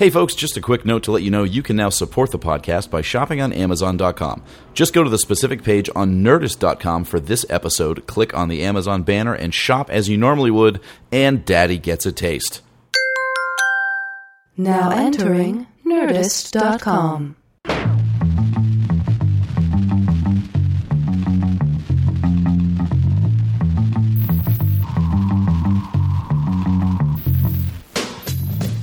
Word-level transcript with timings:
Hey 0.00 0.08
folks, 0.08 0.34
just 0.34 0.56
a 0.56 0.62
quick 0.62 0.86
note 0.86 1.02
to 1.02 1.12
let 1.12 1.22
you 1.22 1.30
know 1.30 1.44
you 1.44 1.62
can 1.62 1.76
now 1.76 1.90
support 1.90 2.30
the 2.30 2.38
podcast 2.38 2.88
by 2.88 3.02
shopping 3.02 3.42
on 3.42 3.52
Amazon.com. 3.52 4.42
Just 4.72 4.94
go 4.94 5.04
to 5.04 5.10
the 5.10 5.18
specific 5.18 5.62
page 5.62 5.90
on 5.94 6.24
Nerdist.com 6.24 7.04
for 7.04 7.20
this 7.20 7.44
episode, 7.50 8.06
click 8.06 8.32
on 8.32 8.48
the 8.48 8.62
Amazon 8.62 9.02
banner, 9.02 9.34
and 9.34 9.52
shop 9.52 9.90
as 9.90 10.08
you 10.08 10.16
normally 10.16 10.50
would, 10.50 10.80
and 11.12 11.44
Daddy 11.44 11.76
gets 11.76 12.06
a 12.06 12.12
taste. 12.12 12.62
Now 14.56 14.88
entering 14.88 15.66
Nerdist.com. 15.84 17.36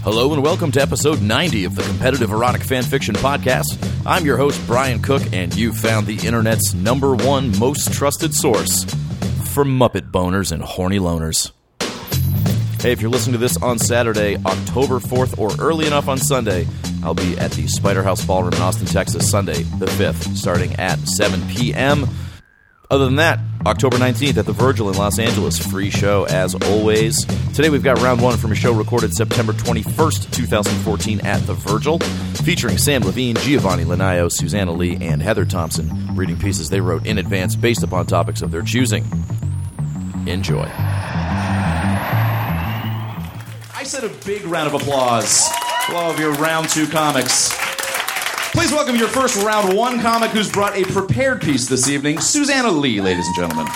Hello 0.09 0.31
and 0.31 0.41
welcome 0.41 0.71
to 0.71 0.81
episode 0.81 1.21
90 1.21 1.65
of 1.65 1.75
the 1.75 1.83
Competitive 1.83 2.31
Erotic 2.31 2.61
Fanfiction 2.61 3.13
Podcast. 3.15 3.77
I'm 4.05 4.25
your 4.25 4.37
host, 4.37 4.65
Brian 4.65 5.01
Cook, 5.01 5.21
and 5.33 5.53
you 5.53 5.73
found 5.73 6.07
the 6.07 6.25
internet's 6.25 6.73
number 6.73 7.13
one 7.13 7.51
most 7.59 7.91
trusted 7.91 8.33
source 8.33 8.85
for 9.53 9.65
Muppet 9.65 10.09
boners 10.09 10.53
and 10.53 10.63
horny 10.63 10.97
loners. 10.97 11.51
Hey, 12.79 12.93
if 12.93 13.01
you're 13.01 13.11
listening 13.11 13.33
to 13.33 13.37
this 13.37 13.61
on 13.61 13.79
Saturday, 13.79 14.37
October 14.37 14.99
4th, 14.99 15.37
or 15.37 15.49
early 15.59 15.85
enough 15.87 16.07
on 16.07 16.17
Sunday, 16.19 16.65
I'll 17.03 17.13
be 17.13 17.37
at 17.37 17.51
the 17.51 17.67
Spider 17.67 18.01
House 18.01 18.23
Ballroom 18.23 18.53
in 18.53 18.61
Austin, 18.61 18.87
Texas, 18.87 19.29
Sunday 19.29 19.63
the 19.63 19.87
5th, 19.87 20.37
starting 20.37 20.73
at 20.75 20.99
7 20.99 21.45
p.m. 21.49 22.07
Other 22.89 23.03
than 23.03 23.17
that, 23.17 23.39
October 23.65 23.97
19th 23.97 24.37
at 24.37 24.45
the 24.45 24.53
Virgil 24.53 24.89
in 24.89 24.95
Los 24.95 25.19
Angeles. 25.19 25.59
Free 25.59 25.89
show 25.89 26.23
as 26.23 26.55
always. 26.55 27.25
Today 27.53 27.69
we've 27.69 27.83
got 27.83 28.01
round 28.01 28.21
one 28.21 28.37
from 28.37 28.53
a 28.53 28.55
show 28.55 28.71
recorded 28.71 29.13
September 29.13 29.51
21st, 29.51 30.31
2014 30.31 31.19
at 31.25 31.45
the 31.45 31.53
Virgil, 31.53 31.99
featuring 32.45 32.77
Samm 32.77 33.03
Levine, 33.03 33.35
Jiavani 33.35 33.83
Linayao, 33.83 34.31
Susanna 34.31 34.71
Lee, 34.71 34.97
and 35.01 35.21
Heather 35.21 35.43
Thomson, 35.43 36.15
reading 36.15 36.37
pieces 36.39 36.69
they 36.69 36.79
wrote 36.79 37.05
in 37.05 37.17
advance 37.17 37.57
based 37.57 37.83
upon 37.83 38.05
topics 38.05 38.41
of 38.41 38.51
their 38.51 38.61
choosing. 38.61 39.03
Enjoy. 40.25 40.69
I 43.75 43.83
said 43.83 44.05
a 44.05 44.09
big 44.25 44.45
round 44.45 44.73
of 44.73 44.81
applause 44.81 45.45
of 45.89 46.17
your 46.19 46.33
round 46.35 46.69
two 46.69 46.87
comics. 46.87 47.66
Please 48.57 48.71
welcome 48.71 48.95
your 48.95 49.07
first 49.07 49.43
round 49.43 49.77
one 49.77 50.01
comic 50.01 50.31
who's 50.31 50.51
brought 50.51 50.75
a 50.75 50.83
prepared 50.85 51.41
piece 51.41 51.67
this 51.67 51.87
evening, 51.87 52.19
Susanna 52.19 52.71
Lee, 52.71 52.99
ladies 52.99 53.27
and 53.27 53.35
gentlemen. 53.35 53.67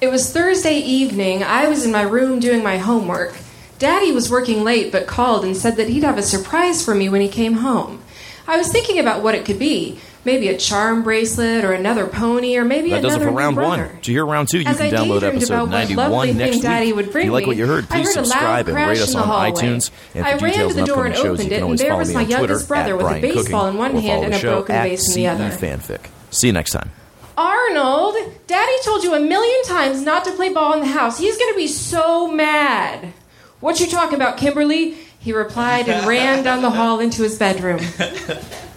It 0.00 0.06
was 0.06 0.32
Thursday 0.32 0.76
evening. 0.78 1.42
I 1.42 1.68
was 1.68 1.84
in 1.84 1.90
my 1.90 2.02
room 2.02 2.38
doing 2.38 2.62
my 2.62 2.78
homework. 2.78 3.36
Daddy 3.80 4.12
was 4.12 4.30
working 4.30 4.62
late 4.62 4.92
but 4.92 5.08
called 5.08 5.44
and 5.44 5.56
said 5.56 5.74
that 5.74 5.88
he'd 5.88 6.04
have 6.04 6.18
a 6.18 6.22
surprise 6.22 6.84
for 6.84 6.94
me 6.94 7.08
when 7.08 7.20
he 7.20 7.28
came 7.28 7.54
home. 7.54 8.00
I 8.46 8.58
was 8.58 8.70
thinking 8.70 9.00
about 9.00 9.24
what 9.24 9.34
it 9.34 9.44
could 9.44 9.58
be. 9.58 9.98
Maybe 10.22 10.48
a 10.48 10.56
charm 10.58 11.02
bracelet 11.02 11.64
or 11.64 11.72
another 11.72 12.06
pony 12.06 12.56
or 12.58 12.64
maybe 12.64 12.90
That 12.90 13.00
does 13.00 13.14
it 13.14 13.16
another 13.22 13.30
for 13.32 13.36
round 13.38 13.56
new 13.56 13.62
one. 13.62 13.78
brother. 13.78 13.98
To 14.02 14.12
hear 14.12 14.26
round 14.26 14.48
two, 14.48 14.58
you 14.60 14.66
As 14.66 14.76
can 14.76 14.86
I 14.86 14.90
download 14.90 15.22
episode 15.22 15.70
91 15.70 16.36
next 16.36 16.52
thing 16.56 16.62
Daddy 16.62 16.86
week. 16.88 16.96
would 16.96 17.12
bring 17.12 17.22
if 17.22 17.26
you 17.28 17.32
like 17.32 17.42
me, 17.44 17.46
what 17.48 17.56
you 17.56 17.66
heard, 17.66 17.84
I 17.90 18.02
please 18.02 18.08
heard 18.14 18.16
a 18.16 18.20
loud 18.20 18.26
subscribe 18.26 18.68
and 18.68 18.74
crash 18.74 18.88
rate 18.88 18.96
in 18.98 19.02
us 19.04 19.12
the 19.14 19.18
on 19.18 19.26
hallway. 19.26 19.50
iTunes. 19.52 19.90
And 20.14 20.26
I 20.26 20.30
ran 20.32 20.38
details 20.40 20.74
to 20.74 20.80
the 20.80 20.86
door 20.86 21.06
and 21.06 21.14
shows, 21.16 21.24
opened 21.40 21.48
can 21.48 21.52
it, 21.52 21.62
and 21.62 21.78
there 21.78 21.96
was 21.96 22.12
my 22.12 22.20
on 22.20 22.26
Twitter 22.26 22.40
youngest 22.42 22.68
brother 22.68 22.96
with 22.98 23.06
a 23.06 23.20
baseball 23.20 23.66
in 23.68 23.76
one 23.78 23.96
hand 23.96 24.24
and 24.26 24.34
a 24.34 24.40
broken 24.40 24.74
vase 24.74 25.08
in 25.08 25.14
the 25.22 25.26
other. 25.28 25.44
Fanfic. 25.48 26.00
See 26.30 26.48
you 26.48 26.52
next 26.52 26.72
time. 26.72 26.90
Arnold, 27.38 28.14
Daddy 28.46 28.72
told 28.84 29.02
you 29.02 29.14
a 29.14 29.20
million 29.20 29.62
times 29.64 30.02
not 30.02 30.24
to 30.26 30.32
play 30.32 30.52
ball 30.52 30.74
in 30.74 30.80
the 30.80 30.86
house. 30.86 31.18
He's 31.18 31.38
going 31.38 31.50
to 31.52 31.56
be 31.56 31.66
so 31.66 32.30
mad. 32.30 33.14
What 33.60 33.80
you 33.80 33.86
talking 33.86 34.16
about, 34.16 34.36
Kimberly? 34.36 34.96
He 35.18 35.32
replied 35.32 35.88
and 35.88 36.06
ran 36.08 36.44
down 36.44 36.60
the 36.60 36.70
hall 36.70 37.00
into 37.00 37.22
his 37.22 37.38
bedroom. 37.38 37.80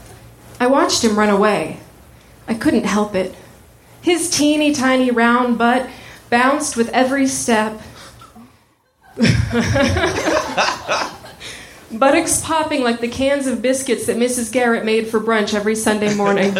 I 0.59 0.67
watched 0.67 1.03
him 1.03 1.17
run 1.17 1.29
away. 1.29 1.79
I 2.47 2.53
couldn't 2.53 2.85
help 2.85 3.15
it. 3.15 3.35
His 4.01 4.29
teeny 4.29 4.73
tiny 4.73 5.11
round 5.11 5.57
butt 5.57 5.89
bounced 6.29 6.75
with 6.75 6.89
every 6.89 7.27
step. 7.27 7.81
Buttocks 11.91 12.41
popping 12.41 12.83
like 12.83 12.99
the 12.99 13.07
cans 13.07 13.45
of 13.45 13.61
biscuits 13.61 14.07
that 14.07 14.17
Mrs. 14.17 14.51
Garrett 14.51 14.83
made 14.83 15.07
for 15.07 15.19
brunch 15.19 15.53
every 15.53 15.75
Sunday 15.75 16.13
morning. 16.15 16.53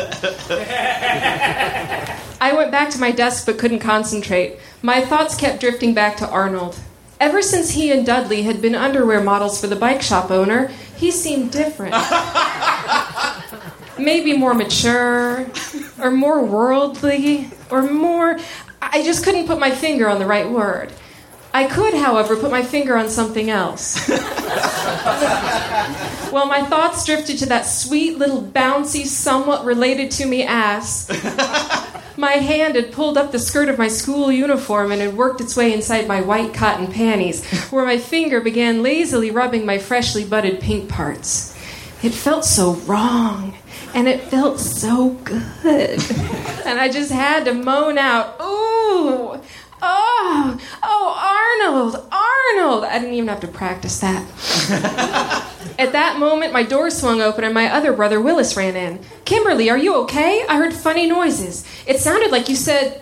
I 2.40 2.54
went 2.56 2.72
back 2.72 2.92
to 2.92 3.00
my 3.00 3.12
desk 3.12 3.46
but 3.46 3.58
couldn't 3.58 3.80
concentrate. 3.80 4.60
My 4.82 5.02
thoughts 5.02 5.36
kept 5.36 5.60
drifting 5.60 5.94
back 5.94 6.18
to 6.18 6.30
Arnold. 6.30 6.80
Ever 7.20 7.42
since 7.42 7.72
he 7.72 7.92
and 7.92 8.06
Dudley 8.06 8.44
had 8.44 8.62
been 8.62 8.76
underwear 8.76 9.24
models 9.24 9.60
for 9.60 9.68
the 9.68 9.76
bike 9.76 10.02
shop 10.02 10.30
owner, 10.30 10.68
he 10.98 11.10
seemed 11.10 11.52
different. 11.52 11.96
Maybe 13.98 14.36
more 14.36 14.54
mature, 14.54 15.46
or 16.00 16.12
more 16.12 16.44
worldly, 16.44 17.50
or 17.70 17.84
more. 17.84 18.38
I 18.82 19.04
just 19.04 19.24
couldn't 19.24 19.48
put 19.48 19.60
my 19.60 19.72
finger 19.72 20.10
on 20.10 20.20
the 20.20 20.26
right 20.26 20.50
word. 20.50 20.92
I 21.54 21.68
could, 21.68 21.94
however, 21.94 22.36
put 22.36 22.50
my 22.50 22.64
finger 22.64 22.98
on 22.98 23.10
something 23.10 23.52
else. 23.52 24.10
well, 24.10 24.18
my 26.48 26.66
thoughts 26.68 27.06
drifted 27.06 27.38
to 27.40 27.46
that 27.48 27.68
sweet 27.68 28.18
little 28.18 28.42
bouncy, 28.42 29.06
somewhat 29.06 29.64
related 29.64 30.10
to 30.12 30.26
me 30.26 30.44
ass. 30.44 31.10
My 32.16 32.34
hand 32.34 32.76
had 32.76 32.92
pulled 32.92 33.18
up 33.18 33.32
the 33.32 33.40
skirt 33.40 33.70
of 33.70 33.80
my 33.80 33.88
school 33.88 34.32
uniform 34.32 34.92
and 34.92 35.02
had 35.02 35.18
worked 35.18 35.42
its 35.42 35.58
way 35.58 35.74
inside 35.74 36.08
my 36.08 36.22
white 36.22 36.54
cotton 36.54 36.86
panties, 36.88 37.44
where 37.72 37.86
my 37.86 37.98
finger 37.98 38.40
began 38.40 38.84
lazily 38.84 39.32
rubbing 39.32 39.66
my 39.66 39.80
freshly 39.80 40.24
budded 40.24 40.60
pink 40.60 40.90
parts. 40.90 41.58
It 42.04 42.14
felt 42.14 42.46
so 42.46 42.74
wrong, 42.86 43.56
and 43.94 44.08
it 44.08 44.22
felt 44.22 44.60
so 44.60 45.10
good. 45.10 46.00
and 46.66 46.80
I 46.80 46.90
just 46.92 47.12
had 47.12 47.46
to 47.46 47.54
moan 47.54 47.98
out, 47.98 48.36
Ooh! 48.42 49.40
Oh, 49.86 50.60
oh, 50.82 51.62
Arnold, 51.62 51.96
Arnold! 52.12 52.86
I 52.86 53.00
didn't 53.00 53.16
even 53.16 53.28
have 53.28 53.42
to 53.42 53.48
practice 53.48 54.00
that. 54.00 54.24
At 55.80 55.92
that 55.92 56.20
moment, 56.20 56.54
my 56.54 56.64
door 56.64 56.90
swung 56.90 57.22
open 57.22 57.44
and 57.44 57.54
my 57.54 57.68
other 57.68 57.92
brother 57.94 58.22
Willis 58.22 58.56
ran 58.56 58.76
in. 58.76 59.00
Kimberly, 59.26 59.70
are 59.70 59.78
you 59.78 59.96
okay? 60.04 60.46
I 60.48 60.58
heard 60.58 60.74
funny 60.74 61.08
noises. 61.08 61.66
It 61.86 62.00
sounded 62.00 62.32
like 62.32 62.48
you 62.48 62.56
said, 62.56 63.02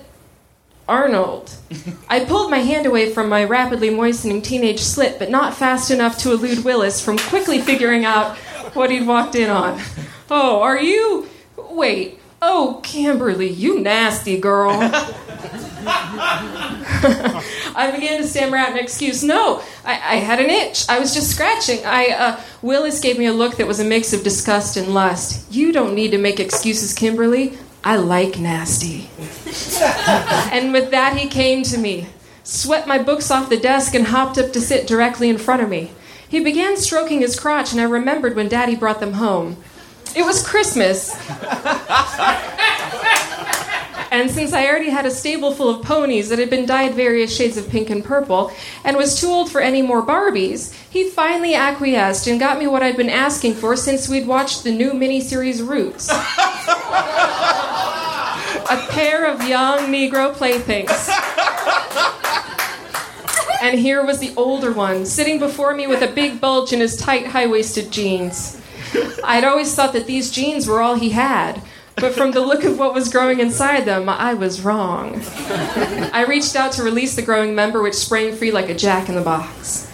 Arnold. 0.87 1.53
I 2.09 2.25
pulled 2.25 2.49
my 2.49 2.59
hand 2.59 2.85
away 2.85 3.13
from 3.13 3.29
my 3.29 3.43
rapidly 3.43 3.89
moistening 3.89 4.41
teenage 4.41 4.79
slit, 4.79 5.19
but 5.19 5.29
not 5.29 5.53
fast 5.55 5.91
enough 5.91 6.17
to 6.19 6.31
elude 6.31 6.65
Willis 6.65 7.03
from 7.03 7.17
quickly 7.17 7.59
figuring 7.59 8.05
out 8.05 8.37
what 8.73 8.89
he'd 8.89 9.05
walked 9.05 9.35
in 9.35 9.49
on. 9.49 9.79
Oh, 10.33 10.61
are 10.61 10.81
you. 10.81 11.27
Wait. 11.57 12.17
Oh, 12.41 12.79
Kimberly, 12.83 13.49
you 13.49 13.81
nasty 13.81 14.39
girl. 14.39 14.71
I 17.75 17.91
began 17.93 18.21
to 18.21 18.27
stammer 18.27 18.55
out 18.55 18.71
an 18.71 18.77
excuse. 18.77 19.23
No, 19.23 19.61
I, 19.83 19.91
I 19.91 20.15
had 20.15 20.39
an 20.39 20.49
itch. 20.49 20.87
I 20.87 20.99
was 20.99 21.13
just 21.13 21.31
scratching. 21.31 21.85
I 21.85 22.07
uh, 22.07 22.39
Willis 22.61 23.01
gave 23.01 23.19
me 23.19 23.25
a 23.25 23.33
look 23.33 23.57
that 23.57 23.67
was 23.67 23.81
a 23.81 23.83
mix 23.83 24.13
of 24.13 24.23
disgust 24.23 24.77
and 24.77 24.93
lust. 24.93 25.51
You 25.51 25.73
don't 25.73 25.93
need 25.95 26.11
to 26.11 26.17
make 26.17 26.39
excuses, 26.39 26.93
Kimberly. 26.93 27.57
I 27.83 27.97
like 27.97 28.39
nasty. 28.39 29.09
and 30.53 30.71
with 30.71 30.91
that, 30.91 31.17
he 31.17 31.27
came 31.27 31.63
to 31.63 31.77
me, 31.77 32.07
swept 32.43 32.87
my 32.87 32.99
books 33.03 33.31
off 33.31 33.49
the 33.49 33.57
desk, 33.57 33.93
and 33.95 34.07
hopped 34.07 34.37
up 34.37 34.53
to 34.53 34.61
sit 34.61 34.87
directly 34.87 35.29
in 35.29 35.37
front 35.37 35.61
of 35.61 35.67
me. 35.67 35.91
He 36.27 36.39
began 36.39 36.77
stroking 36.77 37.19
his 37.19 37.37
crotch, 37.37 37.73
and 37.73 37.81
I 37.81 37.85
remembered 37.85 38.37
when 38.37 38.47
Daddy 38.47 38.77
brought 38.77 39.01
them 39.01 39.13
home. 39.13 39.57
It 40.15 40.25
was 40.25 40.45
Christmas. 40.45 41.15
And 44.11 44.29
since 44.29 44.51
I 44.51 44.67
already 44.67 44.89
had 44.89 45.05
a 45.05 45.11
stable 45.11 45.53
full 45.53 45.69
of 45.69 45.85
ponies 45.85 46.27
that 46.29 46.37
had 46.37 46.49
been 46.49 46.65
dyed 46.65 46.93
various 46.93 47.33
shades 47.33 47.55
of 47.55 47.69
pink 47.69 47.89
and 47.89 48.03
purple, 48.03 48.51
and 48.83 48.97
was 48.97 49.17
too 49.17 49.27
old 49.27 49.49
for 49.49 49.61
any 49.61 49.81
more 49.81 50.05
Barbies, 50.05 50.73
he 50.89 51.09
finally 51.09 51.55
acquiesced 51.55 52.27
and 52.27 52.37
got 52.37 52.59
me 52.59 52.67
what 52.67 52.83
I'd 52.83 52.97
been 52.97 53.09
asking 53.09 53.53
for 53.53 53.77
since 53.77 54.09
we'd 54.09 54.27
watched 54.27 54.65
the 54.65 54.71
new 54.71 54.91
miniseries 54.91 55.65
Roots. 55.65 56.09
a 56.09 56.15
pair 58.89 59.25
of 59.25 59.47
young 59.47 59.87
Negro 59.87 60.33
playthings. 60.33 61.09
And 63.61 63.79
here 63.79 64.05
was 64.05 64.19
the 64.19 64.33
older 64.35 64.73
one, 64.73 65.05
sitting 65.05 65.39
before 65.39 65.73
me 65.73 65.87
with 65.87 66.01
a 66.01 66.07
big 66.07 66.41
bulge 66.41 66.73
in 66.73 66.81
his 66.81 66.97
tight, 66.97 67.27
high 67.27 67.47
waisted 67.47 67.91
jeans. 67.91 68.60
I'd 69.23 69.43
always 69.43 69.73
thought 69.73 69.93
that 69.93 70.07
these 70.07 70.31
jeans 70.31 70.67
were 70.67 70.81
all 70.81 70.95
he 70.95 71.09
had, 71.11 71.61
but 71.95 72.13
from 72.13 72.31
the 72.31 72.41
look 72.41 72.63
of 72.63 72.79
what 72.79 72.93
was 72.93 73.09
growing 73.11 73.39
inside 73.39 73.85
them, 73.85 74.09
I 74.09 74.33
was 74.33 74.61
wrong. 74.61 75.21
I 76.13 76.25
reached 76.27 76.55
out 76.55 76.71
to 76.73 76.83
release 76.83 77.15
the 77.15 77.21
growing 77.21 77.53
member, 77.53 77.81
which 77.81 77.95
sprang 77.95 78.35
free 78.35 78.51
like 78.51 78.69
a 78.69 78.75
jack 78.75 79.09
in 79.09 79.15
the 79.15 79.21
box. 79.21 79.87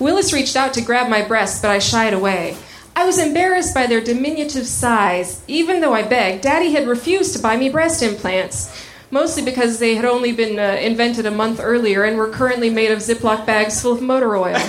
Willis 0.00 0.32
reached 0.32 0.56
out 0.56 0.74
to 0.74 0.80
grab 0.80 1.08
my 1.08 1.22
breasts, 1.22 1.60
but 1.60 1.70
I 1.70 1.78
shied 1.78 2.12
away. 2.14 2.56
I 2.94 3.06
was 3.06 3.18
embarrassed 3.18 3.74
by 3.74 3.86
their 3.86 4.00
diminutive 4.00 4.66
size, 4.66 5.42
even 5.46 5.80
though 5.80 5.94
I 5.94 6.02
begged. 6.02 6.42
Daddy 6.42 6.72
had 6.72 6.86
refused 6.86 7.34
to 7.34 7.42
buy 7.42 7.56
me 7.56 7.70
breast 7.70 8.02
implants. 8.02 8.70
mostly 9.10 9.44
because 9.44 9.78
they 9.78 9.94
had 9.94 10.06
only 10.06 10.32
been 10.32 10.58
uh, 10.58 10.78
invented 10.80 11.26
a 11.26 11.30
month 11.30 11.60
earlier 11.62 12.02
and 12.02 12.16
were 12.16 12.30
currently 12.30 12.70
made 12.70 12.90
of 12.90 12.98
Ziploc 12.98 13.44
bags 13.46 13.80
full 13.80 13.92
of 13.92 14.00
motor 14.02 14.36
oil. 14.36 14.56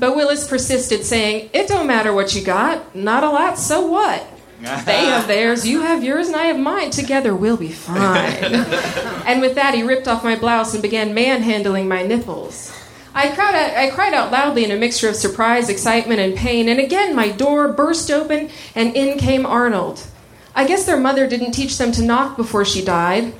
but 0.00 0.16
Willis 0.16 0.48
persisted, 0.48 1.04
saying, 1.04 1.50
It 1.52 1.68
don't 1.68 1.86
matter 1.86 2.12
what 2.12 2.34
you 2.34 2.42
got. 2.42 2.96
Not 2.96 3.22
a 3.22 3.30
lot, 3.30 3.58
so 3.58 3.86
what? 3.86 4.26
they 4.60 5.04
have 5.06 5.26
theirs, 5.28 5.66
you 5.66 5.82
have 5.82 6.02
yours, 6.02 6.28
and 6.28 6.36
I 6.36 6.44
have 6.44 6.58
mine. 6.58 6.90
Together 6.90 7.34
we'll 7.34 7.56
be 7.56 7.70
fine. 7.70 8.44
and 9.26 9.40
with 9.40 9.54
that, 9.54 9.74
he 9.74 9.82
ripped 9.82 10.08
off 10.08 10.24
my 10.24 10.36
blouse 10.36 10.74
and 10.74 10.82
began 10.82 11.14
manhandling 11.14 11.86
my 11.86 12.02
nipples. 12.02 12.76
I 13.14 13.30
cried, 13.34 13.54
out, 13.54 13.76
I 13.76 13.90
cried 13.90 14.14
out 14.14 14.30
loudly 14.30 14.64
in 14.64 14.70
a 14.70 14.76
mixture 14.76 15.08
of 15.08 15.16
surprise, 15.16 15.68
excitement, 15.68 16.20
and 16.20 16.36
pain, 16.36 16.68
and 16.68 16.78
again 16.78 17.14
my 17.14 17.30
door 17.30 17.72
burst 17.72 18.10
open 18.10 18.50
and 18.74 18.94
in 18.94 19.18
came 19.18 19.44
Arnold. 19.44 20.06
I 20.54 20.66
guess 20.66 20.84
their 20.84 20.98
mother 21.00 21.26
didn't 21.26 21.52
teach 21.52 21.76
them 21.78 21.92
to 21.92 22.02
knock 22.02 22.36
before 22.36 22.64
she 22.64 22.84
died. 22.84 23.34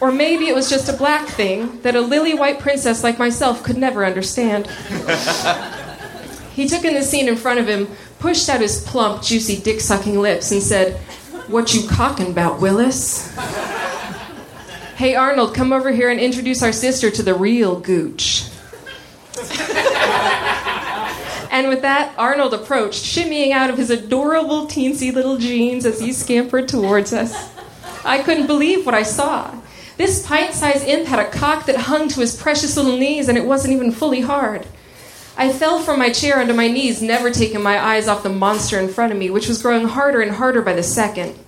Or 0.00 0.10
maybe 0.10 0.48
it 0.48 0.54
was 0.54 0.70
just 0.70 0.88
a 0.88 0.94
black 0.94 1.28
thing 1.28 1.80
that 1.82 1.94
a 1.94 2.00
lily 2.00 2.32
white 2.32 2.58
princess 2.58 3.04
like 3.04 3.18
myself 3.18 3.62
could 3.62 3.76
never 3.76 4.04
understand. 4.04 4.66
he 6.54 6.66
took 6.66 6.84
in 6.84 6.94
the 6.94 7.02
scene 7.02 7.28
in 7.28 7.36
front 7.36 7.60
of 7.60 7.68
him, 7.68 7.86
pushed 8.18 8.48
out 8.48 8.62
his 8.62 8.82
plump, 8.84 9.22
juicy, 9.22 9.60
dick 9.60 9.80
sucking 9.80 10.18
lips, 10.18 10.52
and 10.52 10.62
said, 10.62 10.96
What 11.48 11.74
you 11.74 11.86
cocking 11.86 12.30
about, 12.30 12.60
Willis? 12.60 13.36
hey, 14.96 15.14
Arnold, 15.14 15.54
come 15.54 15.72
over 15.72 15.90
here 15.90 16.10
and 16.10 16.18
introduce 16.18 16.62
our 16.62 16.72
sister 16.72 17.10
to 17.10 17.22
the 17.22 17.34
real 17.34 17.78
gooch. 17.78 18.46
and 21.50 21.68
with 21.68 21.82
that, 21.82 22.14
Arnold 22.16 22.54
approached, 22.54 23.04
shimmying 23.04 23.52
out 23.52 23.68
of 23.68 23.76
his 23.76 23.90
adorable 23.90 24.66
teensy 24.66 25.12
little 25.12 25.36
jeans 25.36 25.84
as 25.84 26.00
he 26.00 26.12
scampered 26.14 26.68
towards 26.68 27.12
us. 27.12 27.50
I 28.02 28.22
couldn't 28.22 28.46
believe 28.46 28.86
what 28.86 28.94
I 28.94 29.02
saw. 29.02 29.59
This 30.00 30.26
pint 30.26 30.54
sized 30.54 30.88
imp 30.88 31.08
had 31.08 31.18
a 31.18 31.28
cock 31.28 31.66
that 31.66 31.76
hung 31.76 32.08
to 32.08 32.20
his 32.20 32.34
precious 32.34 32.74
little 32.74 32.96
knees, 32.96 33.28
and 33.28 33.36
it 33.36 33.44
wasn't 33.44 33.74
even 33.74 33.92
fully 33.92 34.22
hard. 34.22 34.66
I 35.36 35.52
fell 35.52 35.80
from 35.80 35.98
my 35.98 36.08
chair 36.08 36.40
onto 36.40 36.54
my 36.54 36.68
knees, 36.68 37.02
never 37.02 37.30
taking 37.30 37.62
my 37.62 37.78
eyes 37.78 38.08
off 38.08 38.22
the 38.22 38.30
monster 38.30 38.80
in 38.80 38.88
front 38.88 39.12
of 39.12 39.18
me, 39.18 39.28
which 39.28 39.46
was 39.46 39.60
growing 39.60 39.86
harder 39.86 40.22
and 40.22 40.32
harder 40.32 40.62
by 40.62 40.72
the 40.72 40.82
second. 40.82 41.38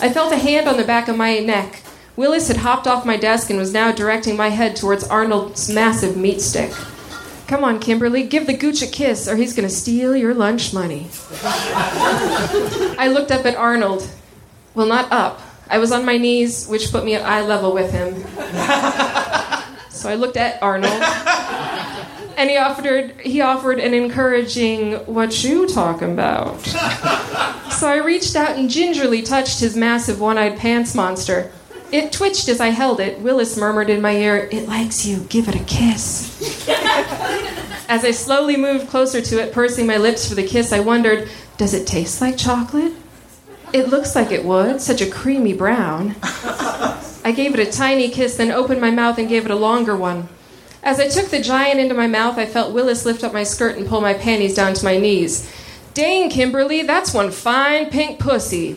I 0.00 0.08
felt 0.08 0.32
a 0.32 0.36
hand 0.36 0.68
on 0.68 0.76
the 0.76 0.84
back 0.84 1.08
of 1.08 1.16
my 1.16 1.40
neck. 1.40 1.82
Willis 2.14 2.46
had 2.46 2.58
hopped 2.58 2.86
off 2.86 3.04
my 3.04 3.16
desk 3.16 3.50
and 3.50 3.58
was 3.58 3.72
now 3.72 3.90
directing 3.90 4.36
my 4.36 4.50
head 4.50 4.76
towards 4.76 5.02
Arnold's 5.02 5.68
massive 5.68 6.16
meat 6.16 6.40
stick. 6.40 6.72
Come 7.48 7.64
on, 7.64 7.80
Kimberly, 7.80 8.22
give 8.22 8.46
the 8.46 8.56
gooch 8.56 8.82
a 8.82 8.86
kiss, 8.86 9.26
or 9.26 9.34
he's 9.34 9.52
going 9.52 9.68
to 9.68 9.74
steal 9.74 10.14
your 10.14 10.32
lunch 10.32 10.72
money. 10.72 11.08
I 11.42 13.10
looked 13.12 13.32
up 13.32 13.44
at 13.46 13.56
Arnold. 13.56 14.08
Well, 14.76 14.86
not 14.86 15.10
up. 15.10 15.40
I 15.70 15.78
was 15.78 15.92
on 15.92 16.04
my 16.04 16.18
knees, 16.18 16.66
which 16.66 16.90
put 16.90 17.04
me 17.04 17.14
at 17.14 17.22
eye 17.22 17.42
level 17.42 17.72
with 17.72 17.90
him. 17.92 18.24
So 20.00 20.08
I 20.08 20.14
looked 20.14 20.38
at 20.38 20.62
Arnold, 20.62 20.94
and 22.38 22.48
he 22.48 22.56
offered 22.56 23.20
he 23.20 23.42
offered 23.42 23.78
an 23.78 23.92
encouraging 23.92 24.94
"What 25.04 25.44
you 25.44 25.68
talking 25.68 26.12
about?" 26.12 26.58
So 27.72 27.86
I 27.86 27.96
reached 28.02 28.34
out 28.34 28.56
and 28.56 28.70
gingerly 28.70 29.20
touched 29.20 29.60
his 29.60 29.76
massive 29.76 30.18
one-eyed 30.18 30.56
pants 30.58 30.94
monster. 30.94 31.52
It 31.92 32.12
twitched 32.12 32.48
as 32.48 32.62
I 32.62 32.68
held 32.68 32.98
it. 32.98 33.20
Willis 33.20 33.58
murmured 33.58 33.90
in 33.90 34.00
my 34.00 34.12
ear, 34.16 34.48
It 34.50 34.66
likes 34.66 35.04
you. 35.04 35.18
Give 35.28 35.48
it 35.48 35.54
a 35.56 35.64
kiss. 35.64 36.40
as 37.90 38.02
I 38.02 38.12
slowly 38.12 38.56
moved 38.56 38.88
closer 38.88 39.20
to 39.20 39.42
it, 39.42 39.52
pursing 39.52 39.86
my 39.86 39.98
lips 39.98 40.26
for 40.26 40.34
the 40.34 40.46
kiss, 40.46 40.72
I 40.72 40.80
wondered, 40.80 41.28
Does 41.58 41.74
it 41.74 41.86
taste 41.86 42.22
like 42.22 42.38
chocolate? 42.38 42.92
It 43.72 43.88
looks 43.88 44.16
like 44.16 44.32
it 44.32 44.44
would, 44.44 44.80
such 44.80 45.00
a 45.00 45.10
creamy 45.10 45.52
brown. 45.52 46.16
I 46.22 47.32
gave 47.34 47.54
it 47.54 47.66
a 47.66 47.70
tiny 47.70 48.08
kiss, 48.08 48.36
then 48.36 48.50
opened 48.50 48.80
my 48.80 48.90
mouth 48.90 49.18
and 49.18 49.28
gave 49.28 49.44
it 49.44 49.50
a 49.50 49.56
longer 49.56 49.96
one. 49.96 50.28
As 50.82 50.98
I 50.98 51.08
took 51.08 51.28
the 51.28 51.40
giant 51.40 51.78
into 51.78 51.94
my 51.94 52.06
mouth, 52.06 52.38
I 52.38 52.46
felt 52.46 52.74
Willis 52.74 53.04
lift 53.04 53.22
up 53.22 53.32
my 53.32 53.44
skirt 53.44 53.76
and 53.76 53.86
pull 53.86 54.00
my 54.00 54.14
panties 54.14 54.54
down 54.54 54.74
to 54.74 54.84
my 54.84 54.96
knees. 54.96 55.48
Dang, 55.92 56.30
Kimberly, 56.30 56.82
that's 56.82 57.12
one 57.12 57.30
fine 57.30 57.90
pink 57.90 58.18
pussy. 58.18 58.76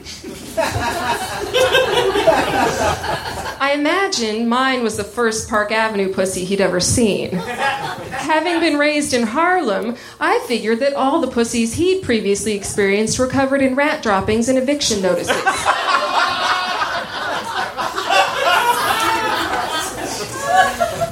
I 3.63 3.71
imagine 3.75 4.50
mine 4.50 4.83
was 4.83 4.98
the 4.98 5.06
first 5.06 5.48
Park 5.48 5.71
Avenue 5.71 6.12
pussy 6.12 6.44
he'd 6.44 6.60
ever 6.60 6.81
seen. 6.81 7.31
Having 7.31 8.60
been 8.60 8.77
raised 8.77 9.13
in 9.13 9.24
Harlem, 9.24 9.95
I 10.19 10.44
figured 10.50 10.81
that 10.81 10.95
all 10.95 11.21
the 11.21 11.30
pussies 11.30 11.75
he'd 11.75 12.04
previously 12.04 12.56
experienced 12.56 13.18
were 13.18 13.27
covered 13.27 13.62
in 13.62 13.74
rat 13.74 14.04
droppings 14.04 14.50
and 14.50 14.57
eviction 14.57 15.01
notices. 15.01 15.42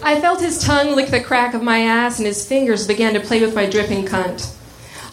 I 0.03 0.17
felt 0.19 0.41
his 0.41 0.61
tongue 0.61 0.93
lick 0.93 1.07
the 1.07 1.21
crack 1.21 1.53
of 1.53 1.63
my 1.63 1.83
ass, 1.83 2.17
and 2.17 2.27
his 2.27 2.45
fingers 2.45 2.85
began 2.85 3.13
to 3.13 3.21
play 3.21 3.39
with 3.39 3.55
my 3.55 3.65
dripping 3.65 4.03
cunt. 4.03 4.53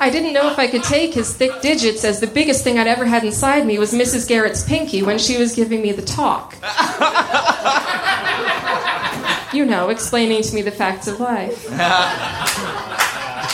I 0.00 0.10
didn't 0.10 0.32
know 0.32 0.50
if 0.50 0.58
I 0.58 0.68
could 0.68 0.84
take 0.84 1.14
his 1.14 1.34
thick 1.34 1.60
digits, 1.60 2.04
as 2.04 2.20
the 2.20 2.26
biggest 2.26 2.62
thing 2.62 2.78
I'd 2.78 2.86
ever 2.86 3.04
had 3.04 3.24
inside 3.24 3.66
me 3.66 3.78
was 3.78 3.92
Mrs. 3.92 4.28
Garrett's 4.28 4.62
pinky 4.62 5.02
when 5.02 5.18
she 5.18 5.36
was 5.36 5.56
giving 5.56 5.82
me 5.82 5.92
the 5.92 6.02
talk. 6.02 6.54
you 9.52 9.64
know, 9.64 9.88
explaining 9.88 10.42
to 10.42 10.54
me 10.54 10.62
the 10.62 10.70
facts 10.70 11.08
of 11.08 11.18
life. 11.18 11.66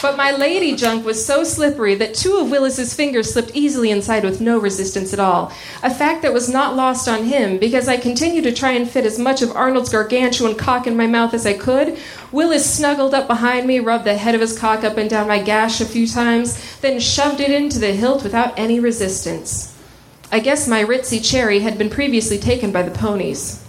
But 0.02 0.17
my 0.17 0.32
lady 0.32 0.76
junk 0.76 1.05
was 1.05 1.25
so 1.25 1.44
slippery 1.44 1.94
that 1.94 2.14
two 2.14 2.37
of 2.37 2.50
Willis's 2.50 2.94
fingers 2.94 3.32
slipped 3.32 3.52
easily 3.55 3.91
inside 3.91 4.25
with 4.25 4.41
no 4.41 4.58
resistance 4.58 5.12
at 5.12 5.19
all. 5.19 5.52
A 5.82 5.94
fact 5.94 6.23
that 6.23 6.32
was 6.32 6.49
not 6.49 6.76
lost 6.76 7.08
on 7.08 7.25
him 7.25 7.58
because 7.58 7.88
I 7.88 7.96
continued 7.96 8.44
to 8.44 8.52
try 8.52 8.73
and 8.73 8.88
fit 8.88 9.06
as 9.06 9.19
much 9.19 9.41
of 9.41 9.55
Arnold's 9.56 9.91
gargantuan 9.91 10.56
cock 10.56 10.87
in 10.87 10.96
my 10.96 11.06
mouth 11.06 11.32
as 11.32 11.46
I 11.46 11.55
could. 11.55 11.99
Willis 12.32 12.69
snuggled 12.69 13.14
up 13.14 13.26
behind 13.26 13.67
me, 13.67 13.81
rubbed 13.81 14.05
the 14.05 14.17
head 14.17 14.35
of 14.35 14.41
his 14.41 14.58
cock 14.58 14.85
up 14.85 14.96
and 14.99 15.08
down 15.08 15.29
my 15.29 15.43
gash 15.43 15.81
a 15.81 15.87
few 15.87 16.06
times, 16.06 16.58
then 16.81 17.00
shoved 17.00 17.41
it 17.41 17.50
into 17.50 17.79
the 17.79 17.93
hilt 17.93 18.23
without 18.23 18.58
any 18.58 18.81
resistance. 18.81 19.75
I 20.31 20.41
guess 20.41 20.69
my 20.69 20.85
ritzy 20.85 21.25
cherry 21.25 21.61
had 21.61 21.79
been 21.79 21.91
previously 21.91 22.38
taken 22.38 22.73
by 22.73 22.82
the 22.82 22.91
ponies. 22.91 23.64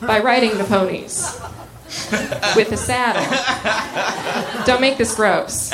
By 0.00 0.18
riding 0.18 0.58
the 0.58 0.64
ponies 0.64 1.40
with 2.56 2.72
a 2.72 2.76
saddle. 2.76 3.24
Don't 4.64 4.80
make 4.80 4.98
this 4.98 5.14
gross. 5.14 5.70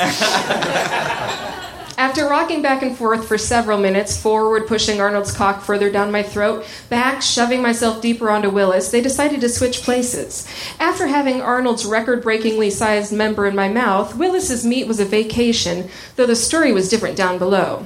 After 2.01 2.25
rocking 2.25 2.63
back 2.63 2.81
and 2.81 2.97
forth 2.97 3.27
for 3.27 3.37
several 3.37 3.77
minutes, 3.77 4.19
forward 4.19 4.65
pushing 4.65 4.99
Arnold's 4.99 5.31
cock 5.31 5.61
further 5.61 5.91
down 5.91 6.11
my 6.11 6.23
throat, 6.23 6.65
back 6.89 7.21
shoving 7.21 7.61
myself 7.61 8.01
deeper 8.01 8.31
onto 8.31 8.49
Willis, 8.49 8.89
they 8.89 9.01
decided 9.01 9.39
to 9.41 9.49
switch 9.49 9.83
places. 9.83 10.47
After 10.79 11.05
having 11.05 11.41
Arnold's 11.41 11.85
record 11.85 12.23
breakingly 12.23 12.71
sized 12.71 13.13
member 13.13 13.45
in 13.45 13.55
my 13.55 13.69
mouth, 13.69 14.15
Willis's 14.15 14.65
meat 14.65 14.87
was 14.87 14.99
a 14.99 15.05
vacation, 15.05 15.89
though 16.15 16.25
the 16.25 16.35
story 16.35 16.71
was 16.71 16.89
different 16.89 17.17
down 17.17 17.37
below. 17.37 17.85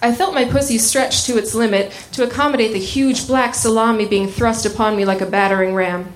I 0.00 0.14
felt 0.14 0.32
my 0.32 0.46
pussy 0.46 0.78
stretched 0.78 1.26
to 1.26 1.36
its 1.36 1.54
limit 1.54 1.92
to 2.12 2.24
accommodate 2.24 2.72
the 2.72 2.78
huge 2.78 3.26
black 3.26 3.54
salami 3.54 4.06
being 4.06 4.28
thrust 4.28 4.64
upon 4.64 4.96
me 4.96 5.04
like 5.04 5.20
a 5.20 5.26
battering 5.26 5.74
ram. 5.74 6.14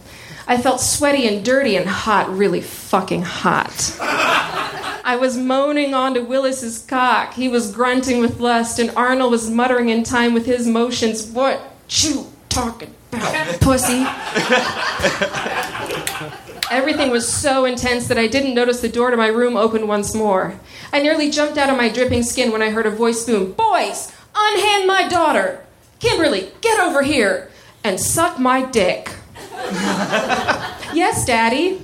I 0.50 0.56
felt 0.56 0.80
sweaty 0.80 1.28
and 1.28 1.44
dirty 1.44 1.76
and 1.76 1.86
hot, 1.86 2.34
really 2.34 2.62
fucking 2.62 3.20
hot. 3.20 3.94
I 4.00 5.18
was 5.20 5.36
moaning 5.36 5.92
onto 5.92 6.24
Willis's 6.24 6.78
cock. 6.78 7.34
He 7.34 7.48
was 7.48 7.70
grunting 7.70 8.20
with 8.20 8.40
lust, 8.40 8.78
and 8.78 8.90
Arnold 8.96 9.30
was 9.30 9.50
muttering 9.50 9.90
in 9.90 10.04
time 10.04 10.32
with 10.32 10.46
his 10.46 10.66
motions, 10.66 11.26
What 11.26 11.60
you 11.90 12.28
talking 12.48 12.94
about, 13.12 13.60
pussy? 13.60 14.06
Everything 16.70 17.10
was 17.10 17.28
so 17.28 17.66
intense 17.66 18.08
that 18.08 18.16
I 18.18 18.26
didn't 18.26 18.54
notice 18.54 18.80
the 18.80 18.88
door 18.88 19.10
to 19.10 19.18
my 19.18 19.28
room 19.28 19.54
open 19.54 19.86
once 19.86 20.14
more. 20.14 20.58
I 20.94 21.02
nearly 21.02 21.30
jumped 21.30 21.58
out 21.58 21.68
of 21.68 21.76
my 21.76 21.90
dripping 21.90 22.22
skin 22.22 22.52
when 22.52 22.62
I 22.62 22.70
heard 22.70 22.86
a 22.86 22.90
voice 22.90 23.26
boom 23.26 23.52
Boys, 23.52 24.10
unhand 24.34 24.86
my 24.86 25.06
daughter! 25.08 25.62
Kimberly, 25.98 26.52
get 26.62 26.80
over 26.80 27.02
here 27.02 27.50
and 27.84 28.00
suck 28.00 28.38
my 28.38 28.64
dick. 28.64 29.10
yes, 30.94 31.24
Daddy. 31.24 31.82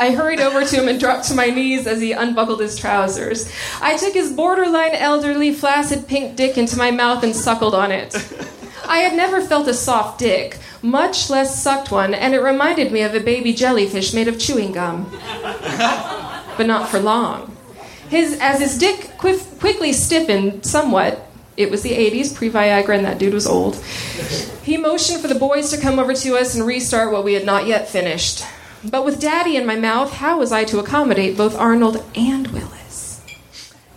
I 0.00 0.12
hurried 0.12 0.40
over 0.40 0.64
to 0.64 0.76
him 0.76 0.88
and 0.88 1.00
dropped 1.00 1.26
to 1.28 1.34
my 1.34 1.46
knees 1.46 1.86
as 1.86 2.00
he 2.00 2.12
unbuckled 2.12 2.60
his 2.60 2.76
trousers. 2.76 3.52
I 3.80 3.96
took 3.96 4.14
his 4.14 4.32
borderline 4.32 4.94
elderly, 4.94 5.52
flaccid 5.52 6.06
pink 6.06 6.36
dick 6.36 6.56
into 6.56 6.78
my 6.78 6.92
mouth 6.92 7.24
and 7.24 7.34
suckled 7.34 7.74
on 7.74 7.90
it. 7.90 8.14
I 8.86 8.98
had 8.98 9.16
never 9.16 9.40
felt 9.40 9.66
a 9.66 9.74
soft 9.74 10.20
dick, 10.20 10.58
much 10.82 11.30
less 11.30 11.60
sucked 11.60 11.90
one, 11.90 12.14
and 12.14 12.32
it 12.32 12.40
reminded 12.40 12.92
me 12.92 13.02
of 13.02 13.14
a 13.14 13.20
baby 13.20 13.52
jellyfish 13.52 14.14
made 14.14 14.28
of 14.28 14.38
chewing 14.38 14.72
gum. 14.72 15.10
but 16.56 16.66
not 16.66 16.88
for 16.88 17.00
long. 17.00 17.56
His, 18.08 18.38
as 18.40 18.60
his 18.60 18.78
dick 18.78 19.18
quickly 19.18 19.92
stiffened 19.92 20.64
somewhat, 20.64 21.27
it 21.58 21.72
was 21.72 21.82
the 21.82 21.90
80s, 21.90 22.34
pre 22.34 22.48
Viagra, 22.48 22.96
and 22.96 23.04
that 23.04 23.18
dude 23.18 23.34
was 23.34 23.46
old. 23.46 23.74
He 24.62 24.76
motioned 24.76 25.20
for 25.20 25.26
the 25.26 25.34
boys 25.34 25.70
to 25.70 25.80
come 25.80 25.98
over 25.98 26.14
to 26.14 26.36
us 26.36 26.54
and 26.54 26.64
restart 26.64 27.10
what 27.10 27.24
we 27.24 27.34
had 27.34 27.44
not 27.44 27.66
yet 27.66 27.88
finished. 27.88 28.44
But 28.84 29.04
with 29.04 29.20
Daddy 29.20 29.56
in 29.56 29.66
my 29.66 29.74
mouth, 29.74 30.12
how 30.12 30.38
was 30.38 30.52
I 30.52 30.62
to 30.64 30.78
accommodate 30.78 31.36
both 31.36 31.58
Arnold 31.58 32.04
and 32.14 32.46
Willis? 32.48 33.20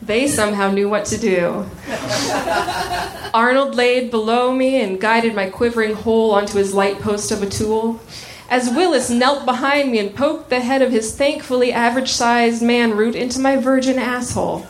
They 0.01 0.27
somehow 0.27 0.71
knew 0.71 0.89
what 0.89 1.05
to 1.05 1.19
do. 1.19 1.69
Arnold 3.31 3.75
laid 3.75 4.09
below 4.09 4.51
me 4.51 4.81
and 4.81 4.99
guided 4.99 5.35
my 5.35 5.47
quivering 5.47 5.93
hole 5.93 6.31
onto 6.31 6.57
his 6.57 6.73
light 6.73 6.99
post 6.99 7.31
of 7.31 7.43
a 7.43 7.49
tool. 7.49 7.99
As 8.49 8.71
Willis 8.71 9.11
knelt 9.11 9.45
behind 9.45 9.91
me 9.91 9.99
and 9.99 10.15
poked 10.15 10.49
the 10.49 10.61
head 10.61 10.81
of 10.81 10.91
his 10.91 11.15
thankfully 11.15 11.71
average 11.71 12.11
sized 12.11 12.63
man 12.63 12.97
root 12.97 13.15
into 13.15 13.39
my 13.39 13.55
virgin 13.55 13.99
asshole. 13.99 14.65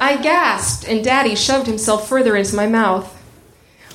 I 0.00 0.16
gasped, 0.16 0.88
and 0.88 1.02
Daddy 1.02 1.34
shoved 1.34 1.66
himself 1.66 2.08
further 2.08 2.36
into 2.36 2.54
my 2.54 2.66
mouth. 2.66 3.12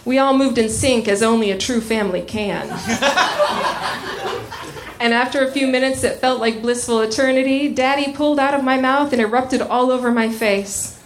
We 0.03 0.17
all 0.17 0.35
moved 0.35 0.57
in 0.57 0.69
sync 0.69 1.07
as 1.07 1.21
only 1.21 1.51
a 1.51 1.57
true 1.57 1.79
family 1.79 2.23
can. 2.23 2.67
and 4.99 5.13
after 5.13 5.45
a 5.45 5.51
few 5.51 5.67
minutes 5.67 6.01
that 6.01 6.19
felt 6.19 6.39
like 6.39 6.63
blissful 6.63 7.01
eternity, 7.01 7.71
Daddy 7.71 8.13
pulled 8.13 8.39
out 8.39 8.55
of 8.55 8.63
my 8.63 8.79
mouth 8.79 9.13
and 9.13 9.21
erupted 9.21 9.61
all 9.61 9.91
over 9.91 10.11
my 10.11 10.29
face. 10.29 10.99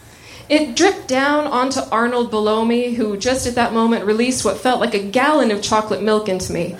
It 0.47 0.75
dripped 0.75 1.07
down 1.07 1.47
onto 1.47 1.81
Arnold 1.91 2.29
below 2.29 2.63
me, 2.63 2.93
who 2.93 3.17
just 3.17 3.47
at 3.47 3.55
that 3.55 3.73
moment 3.73 4.05
released 4.05 4.45
what 4.45 4.59
felt 4.59 4.79
like 4.79 4.93
a 4.93 5.03
gallon 5.03 5.51
of 5.51 5.61
chocolate 5.61 6.03
milk 6.03 6.29
into 6.29 6.53
me. 6.53 6.77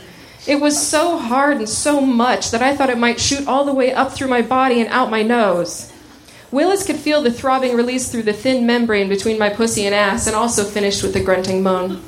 It 0.47 0.61
was 0.61 0.87
so 0.87 1.17
hard 1.17 1.57
and 1.57 1.67
so 1.67 1.99
much 1.99 2.51
that 2.51 2.61
I 2.61 2.75
thought 2.75 2.91
it 2.91 2.99
might 2.99 3.19
shoot 3.19 3.47
all 3.47 3.65
the 3.65 3.73
way 3.73 3.91
up 3.91 4.13
through 4.13 4.27
my 4.27 4.43
body 4.43 4.79
and 4.79 4.89
out 4.89 5.09
my 5.09 5.23
nose. 5.23 5.91
Willis 6.55 6.85
could 6.85 6.95
feel 6.95 7.21
the 7.21 7.33
throbbing 7.33 7.75
release 7.75 8.09
through 8.09 8.23
the 8.23 8.31
thin 8.31 8.65
membrane 8.65 9.09
between 9.09 9.37
my 9.37 9.49
pussy 9.49 9.85
and 9.85 9.93
ass, 9.93 10.25
and 10.25 10.33
also 10.33 10.63
finished 10.63 11.03
with 11.03 11.13
a 11.17 11.19
grunting 11.19 11.61
moan. 11.61 12.01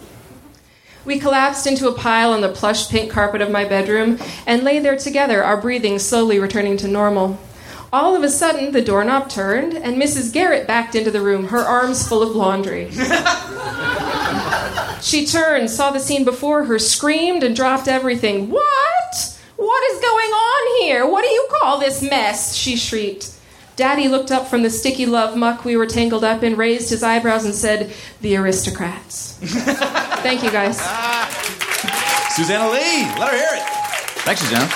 We 1.03 1.19
collapsed 1.19 1.67
into 1.67 1.89
a 1.89 1.93
pile 1.93 2.31
on 2.31 2.39
the 2.39 2.47
plush 2.47 2.89
pink 2.89 3.11
carpet 3.11 3.41
of 3.41 3.51
my 3.51 3.65
bedroom 3.65 4.17
and 4.45 4.63
lay 4.63 4.79
there 4.79 4.95
together, 4.95 5.43
our 5.43 5.59
breathing 5.59 5.99
slowly 5.99 6.39
returning 6.39 6.77
to 6.77 6.87
normal. 6.87 7.37
All 7.91 8.15
of 8.15 8.23
a 8.23 8.29
sudden, 8.29 8.71
the 8.71 8.81
doorknob 8.81 9.29
turned, 9.29 9.73
and 9.73 10.01
Mrs. 10.01 10.31
Garrett 10.31 10.65
backed 10.65 10.95
into 10.95 11.11
the 11.11 11.19
room, 11.19 11.47
her 11.47 11.59
arms 11.59 12.07
full 12.07 12.23
of 12.23 12.33
laundry. 12.33 12.89
she 15.01 15.25
turned, 15.25 15.69
saw 15.69 15.91
the 15.91 15.99
scene 15.99 16.23
before 16.23 16.63
her, 16.63 16.79
screamed, 16.79 17.43
and 17.43 17.53
dropped 17.53 17.89
everything. 17.89 18.49
What? 18.49 19.39
What 19.57 19.91
is 19.91 19.99
going 19.99 20.31
on 20.31 20.83
here? 20.83 21.05
What 21.05 21.23
do 21.23 21.29
you 21.29 21.49
call 21.59 21.79
this 21.79 22.01
mess? 22.01 22.55
She 22.55 22.77
shrieked. 22.77 23.33
Daddy 23.77 24.07
looked 24.07 24.31
up 24.31 24.48
from 24.48 24.63
the 24.63 24.72
sticky 24.72 25.05
love 25.05 25.38
muck 25.38 25.63
we 25.63 25.77
were 25.77 25.86
tangled 25.86 26.24
up 26.24 26.41
in, 26.41 26.55
raised 26.55 26.89
his 26.89 27.03
eyebrows, 27.03 27.46
and 27.46 27.53
said, 27.53 27.93
The 28.22 28.36
aristocrats. 28.36 29.34
Thank 30.24 30.41
you, 30.41 30.50
guys. 30.50 30.77
Susanna 32.36 32.72
Lee, 32.72 33.05
let 33.19 33.29
her 33.29 33.38
hear 33.38 33.50
it. 33.51 33.63
Thanks, 34.25 34.41
Susanna. 34.41 34.67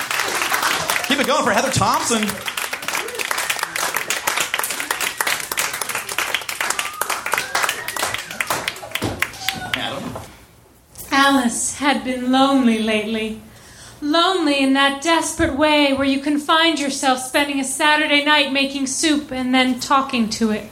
Keep 1.08 1.18
it 1.18 1.26
going 1.26 1.42
for 1.42 1.50
Heather 1.50 1.72
Thomson. 1.72 2.22
Adam. 9.74 10.22
Alice 11.10 11.76
had 11.78 12.04
been 12.04 12.30
lonely 12.30 12.84
lately. 12.84 13.40
Lonely 14.02 14.58
in 14.58 14.72
that 14.72 15.00
desperate 15.00 15.54
way 15.54 15.92
where 15.92 16.04
you 16.06 16.18
can 16.18 16.40
find 16.40 16.80
yourself 16.80 17.20
spending 17.20 17.60
a 17.60 17.64
Saturday 17.64 18.24
night 18.24 18.52
making 18.52 18.88
soup 18.88 19.30
and 19.30 19.54
then 19.54 19.78
talking 19.78 20.28
to 20.28 20.50
it. 20.50 20.68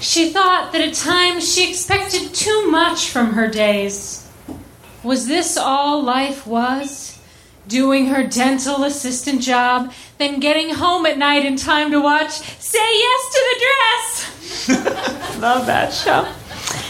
she 0.00 0.30
thought 0.30 0.70
that 0.70 0.80
at 0.80 0.94
times 0.94 1.52
she 1.52 1.68
expected 1.68 2.32
too 2.32 2.70
much 2.70 3.10
from 3.10 3.32
her 3.32 3.48
days. 3.48 4.30
Was 5.02 5.26
this 5.26 5.56
all 5.56 6.04
life 6.04 6.46
was? 6.46 7.18
Doing 7.66 8.06
her 8.06 8.22
dental 8.22 8.84
assistant 8.84 9.42
job, 9.42 9.92
then 10.18 10.38
getting 10.38 10.72
home 10.72 11.04
at 11.06 11.18
night 11.18 11.44
in 11.44 11.56
time 11.56 11.90
to 11.90 12.00
watch 12.00 12.30
Say 12.60 12.78
Yes 12.78 13.32
to 13.32 13.40
the 13.48 13.64
Dress! 14.68 15.38
Love 15.40 15.66
that 15.66 15.92
show. 15.92 16.28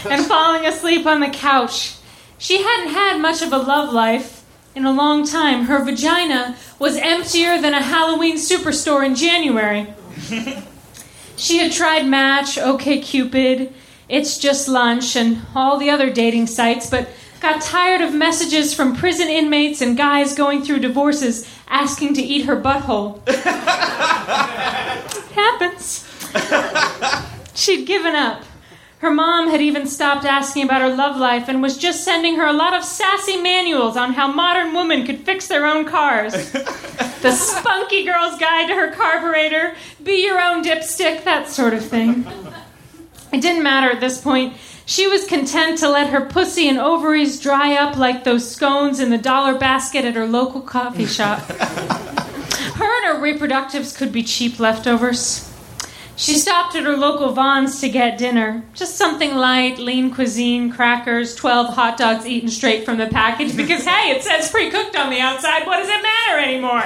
And 0.07 0.23
falling 0.23 0.67
asleep 0.67 1.07
on 1.07 1.19
the 1.19 1.29
couch 1.29 1.95
she 2.43 2.61
hadn't 2.61 2.93
had 2.93 3.21
much 3.21 3.41
of 3.41 3.53
a 3.53 3.57
love 3.57 3.93
life 3.93 4.43
in 4.75 4.83
a 4.83 4.91
long 4.91 5.25
time. 5.25 5.63
Her 5.63 5.81
vagina 5.81 6.57
was 6.77 6.97
emptier 6.97 7.61
than 7.61 7.73
a 7.73 7.81
Halloween 7.81 8.35
superstore 8.35 9.05
in 9.05 9.15
January. 9.15 9.87
she 11.37 11.59
had 11.59 11.71
tried 11.71 12.05
Match, 12.05 12.57
OKCupid, 12.57 13.71
It's 14.09 14.37
Just 14.37 14.67
Lunch, 14.67 15.15
and 15.15 15.43
all 15.55 15.77
the 15.77 15.89
other 15.89 16.09
dating 16.09 16.47
sites, 16.47 16.89
but 16.89 17.07
got 17.39 17.61
tired 17.61 18.01
of 18.01 18.13
messages 18.13 18.73
from 18.73 18.93
prison 18.93 19.29
inmates 19.29 19.79
and 19.79 19.95
guys 19.95 20.35
going 20.35 20.63
through 20.63 20.79
divorces 20.79 21.49
asking 21.69 22.13
to 22.15 22.21
eat 22.21 22.45
her 22.45 22.59
butthole. 22.59 23.25
Happens. 25.33 26.05
She'd 27.55 27.85
given 27.87 28.15
up. 28.15 28.43
Her 29.03 29.11
mom 29.11 29.49
had 29.49 29.59
even 29.59 29.85
stopped 29.85 30.23
asking 30.23 30.63
about 30.63 30.79
her 30.79 30.95
love 30.95 31.17
life 31.17 31.49
and 31.49 31.61
was 31.61 31.77
just 31.77 32.05
sending 32.05 32.37
her 32.37 32.47
a 32.47 32.53
lot 32.53 32.73
of 32.73 32.85
sassy 32.85 33.35
manuals 33.35 33.97
on 33.97 34.13
how 34.13 34.31
modern 34.31 34.73
women 34.73 35.05
could 35.05 35.25
fix 35.25 35.49
their 35.49 35.65
own 35.65 35.83
cars. 35.83 36.31
the 36.53 37.33
spunky 37.33 38.05
girl's 38.05 38.39
guide 38.39 38.69
to 38.69 38.75
her 38.75 38.93
carburetor, 38.93 39.75
be 40.01 40.23
your 40.23 40.39
own 40.39 40.63
dipstick, 40.63 41.25
that 41.25 41.49
sort 41.49 41.73
of 41.73 41.83
thing. 41.83 42.25
It 43.33 43.41
didn't 43.41 43.63
matter 43.63 43.91
at 43.91 43.99
this 43.99 44.21
point. 44.21 44.53
She 44.85 45.05
was 45.05 45.27
content 45.27 45.79
to 45.79 45.89
let 45.89 46.07
her 46.11 46.21
pussy 46.25 46.69
and 46.69 46.79
ovaries 46.79 47.41
dry 47.41 47.75
up 47.75 47.97
like 47.97 48.23
those 48.23 48.49
scones 48.49 49.01
in 49.01 49.09
the 49.09 49.17
dollar 49.17 49.57
basket 49.57 50.05
at 50.05 50.15
her 50.15 50.25
local 50.25 50.61
coffee 50.61 51.07
shop. 51.07 51.39
her 51.49 53.05
and 53.05 53.05
her 53.07 53.21
reproductives 53.21 53.97
could 53.97 54.13
be 54.13 54.23
cheap 54.23 54.61
leftovers. 54.61 55.52
She 56.15 56.35
stopped 56.35 56.75
at 56.75 56.83
her 56.83 56.95
local 56.95 57.31
Vons 57.31 57.81
to 57.81 57.89
get 57.89 58.19
dinner. 58.19 58.63
Just 58.75 58.97
something 58.97 59.35
light, 59.35 59.79
lean 59.79 60.13
cuisine, 60.13 60.71
crackers, 60.71 61.33
12 61.35 61.73
hot 61.73 61.97
dogs 61.97 62.27
eaten 62.27 62.49
straight 62.49 62.85
from 62.85 62.97
the 62.97 63.07
package 63.07 63.57
because, 63.57 63.83
hey, 63.83 64.11
it 64.11 64.23
says 64.23 64.51
pre 64.51 64.69
cooked 64.69 64.95
on 64.95 65.09
the 65.09 65.19
outside. 65.19 65.65
What 65.65 65.77
does 65.77 65.89
it 65.89 66.03
matter 66.03 66.39
anymore? 66.39 66.83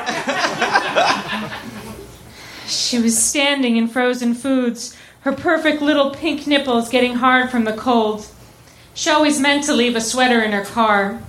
she 2.67 2.99
was 2.99 3.21
standing 3.21 3.75
in 3.75 3.89
frozen 3.89 4.33
foods, 4.33 4.95
her 5.21 5.33
perfect 5.33 5.81
little 5.81 6.11
pink 6.11 6.47
nipples 6.47 6.87
getting 6.89 7.15
hard 7.15 7.49
from 7.49 7.65
the 7.65 7.73
cold. 7.73 8.25
She 8.93 9.09
always 9.09 9.41
meant 9.41 9.65
to 9.65 9.73
leave 9.73 9.97
a 9.97 10.01
sweater 10.01 10.41
in 10.41 10.53
her 10.53 10.63
car. 10.63 11.21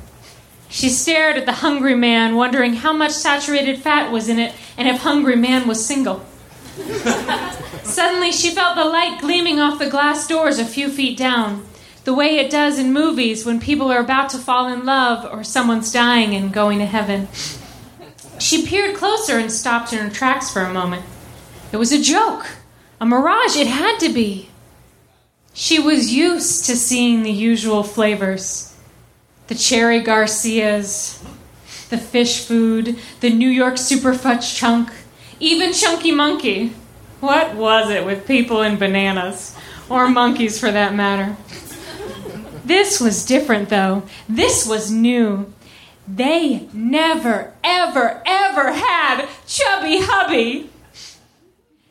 She 0.68 0.88
stared 0.88 1.36
at 1.36 1.46
the 1.46 1.52
hungry 1.52 1.94
man, 1.94 2.36
wondering 2.36 2.74
how 2.74 2.92
much 2.92 3.12
saturated 3.12 3.78
fat 3.78 4.12
was 4.12 4.28
in 4.28 4.38
it 4.38 4.54
and 4.76 4.86
if 4.86 5.00
Hungry 5.00 5.36
Man 5.36 5.66
was 5.66 5.84
single. 5.84 6.24
Suddenly, 7.82 8.32
she 8.32 8.50
felt 8.50 8.76
the 8.76 8.84
light 8.84 9.18
gleaming 9.20 9.58
off 9.58 9.78
the 9.78 9.90
glass 9.90 10.26
doors 10.26 10.58
a 10.58 10.64
few 10.64 10.88
feet 10.88 11.18
down, 11.18 11.66
the 12.04 12.14
way 12.14 12.38
it 12.38 12.50
does 12.50 12.78
in 12.78 12.92
movies 12.92 13.44
when 13.44 13.60
people 13.60 13.90
are 13.90 14.00
about 14.00 14.30
to 14.30 14.38
fall 14.38 14.72
in 14.72 14.84
love 14.84 15.30
or 15.32 15.42
someone's 15.42 15.92
dying 15.92 16.34
and 16.34 16.52
going 16.52 16.78
to 16.78 16.86
heaven. 16.86 17.28
She 18.38 18.66
peered 18.66 18.96
closer 18.96 19.38
and 19.38 19.50
stopped 19.50 19.92
in 19.92 19.98
her 19.98 20.10
tracks 20.10 20.52
for 20.52 20.62
a 20.62 20.72
moment. 20.72 21.04
It 21.72 21.76
was 21.76 21.92
a 21.92 22.00
joke, 22.00 22.46
a 23.00 23.06
mirage, 23.06 23.56
it 23.56 23.66
had 23.66 23.98
to 24.00 24.08
be. 24.08 24.48
She 25.52 25.80
was 25.80 26.12
used 26.12 26.66
to 26.66 26.76
seeing 26.76 27.22
the 27.22 27.32
usual 27.32 27.82
flavors 27.82 28.68
the 29.48 29.54
cherry 29.54 30.00
Garcias, 30.00 31.24
the 31.88 31.96
fish 31.96 32.44
food, 32.44 32.98
the 33.20 33.30
New 33.30 33.48
York 33.48 33.78
Super 33.78 34.12
Fudge 34.12 34.54
Chunk, 34.54 34.90
even 35.40 35.72
Chunky 35.72 36.12
Monkey. 36.12 36.72
What 37.20 37.54
was 37.54 37.90
it 37.90 38.04
with 38.04 38.26
people 38.26 38.62
and 38.62 38.78
bananas? 38.78 39.56
Or 39.88 40.08
monkeys, 40.08 40.60
for 40.60 40.70
that 40.70 40.94
matter. 40.94 41.36
This 42.64 43.00
was 43.00 43.24
different, 43.24 43.70
though. 43.70 44.02
This 44.28 44.66
was 44.66 44.90
new. 44.90 45.52
They 46.06 46.68
never, 46.72 47.54
ever, 47.64 48.22
ever 48.24 48.72
had 48.72 49.26
Chubby 49.46 49.98
Hubby. 50.00 50.70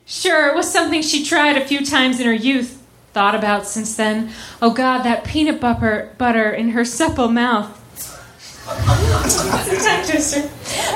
Sure, 0.06 0.48
it 0.48 0.56
was 0.56 0.72
something 0.72 1.02
she 1.02 1.26
tried 1.26 1.58
a 1.58 1.66
few 1.66 1.86
times 1.86 2.20
in 2.20 2.26
her 2.26 2.34
youth, 2.34 2.82
thought 3.14 3.36
about 3.36 3.68
since 3.68 3.96
then. 3.96 4.32
Oh 4.62 4.72
God, 4.72 5.04
that 5.04 5.24
peanut 5.24 5.60
butter, 5.60 6.16
butter 6.18 6.50
in 6.50 6.70
her 6.70 6.86
supple 6.86 7.28
mouth. 7.28 7.77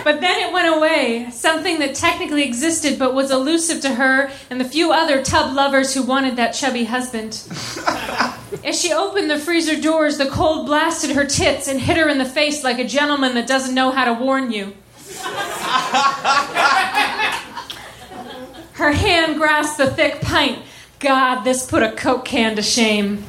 But 0.03 0.19
then 0.19 0.39
it 0.39 0.51
went 0.51 0.75
away, 0.75 1.29
something 1.31 1.79
that 1.79 1.95
technically 1.95 2.43
existed 2.43 2.99
but 2.99 3.13
was 3.13 3.31
elusive 3.31 3.81
to 3.81 3.95
her 3.95 4.29
and 4.49 4.59
the 4.59 4.65
few 4.65 4.91
other 4.91 5.23
tub 5.23 5.55
lovers 5.55 5.93
who 5.93 6.03
wanted 6.03 6.35
that 6.35 6.51
chubby 6.51 6.85
husband. 6.85 7.31
As 8.65 8.79
she 8.79 8.91
opened 8.91 9.29
the 9.29 9.39
freezer 9.39 9.79
doors, 9.79 10.17
the 10.17 10.29
cold 10.29 10.65
blasted 10.65 11.11
her 11.11 11.25
tits 11.25 11.67
and 11.67 11.79
hit 11.79 11.97
her 11.97 12.09
in 12.09 12.17
the 12.17 12.25
face 12.25 12.63
like 12.63 12.79
a 12.79 12.87
gentleman 12.87 13.35
that 13.35 13.47
doesn't 13.47 13.73
know 13.73 13.91
how 13.91 14.05
to 14.05 14.13
warn 14.13 14.51
you. 14.51 14.73
Her 18.73 18.91
hand 18.91 19.37
grasped 19.37 19.77
the 19.77 19.91
thick 19.91 20.21
pint. 20.21 20.59
God, 20.99 21.43
this 21.43 21.65
put 21.65 21.83
a 21.83 21.91
Coke 21.91 22.25
can 22.25 22.55
to 22.55 22.61
shame. 22.61 23.23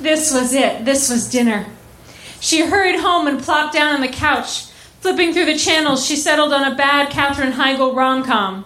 This 0.00 0.32
was 0.32 0.54
it. 0.54 0.84
This 0.84 1.10
was 1.10 1.28
dinner. 1.28 1.66
She 2.40 2.66
hurried 2.66 3.00
home 3.00 3.26
and 3.26 3.40
plopped 3.40 3.74
down 3.74 3.94
on 3.94 4.00
the 4.00 4.08
couch. 4.08 4.66
Flipping 5.00 5.32
through 5.32 5.46
the 5.46 5.56
channels, 5.56 6.04
she 6.04 6.16
settled 6.16 6.52
on 6.52 6.70
a 6.70 6.74
bad 6.74 7.10
Katherine 7.10 7.52
Heigl 7.52 7.94
rom 7.94 8.22
com. 8.24 8.64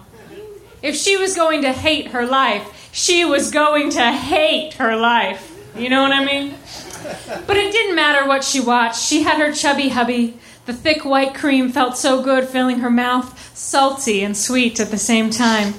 If 0.82 0.96
she 0.96 1.16
was 1.16 1.34
going 1.34 1.62
to 1.62 1.72
hate 1.72 2.08
her 2.08 2.26
life, 2.26 2.90
she 2.92 3.24
was 3.24 3.50
going 3.50 3.90
to 3.90 4.12
hate 4.12 4.74
her 4.74 4.96
life. 4.96 5.50
You 5.76 5.88
know 5.88 6.02
what 6.02 6.12
I 6.12 6.24
mean? 6.24 6.54
But 7.46 7.56
it 7.56 7.72
didn't 7.72 7.96
matter 7.96 8.26
what 8.26 8.44
she 8.44 8.60
watched. 8.60 9.02
She 9.02 9.22
had 9.22 9.38
her 9.38 9.52
chubby 9.52 9.88
hubby. 9.88 10.38
The 10.66 10.72
thick 10.72 11.04
white 11.04 11.34
cream 11.34 11.70
felt 11.70 11.98
so 11.98 12.22
good, 12.22 12.48
filling 12.48 12.78
her 12.78 12.90
mouth, 12.90 13.56
salty 13.56 14.22
and 14.22 14.36
sweet 14.36 14.80
at 14.80 14.90
the 14.90 14.98
same 14.98 15.30
time. 15.30 15.74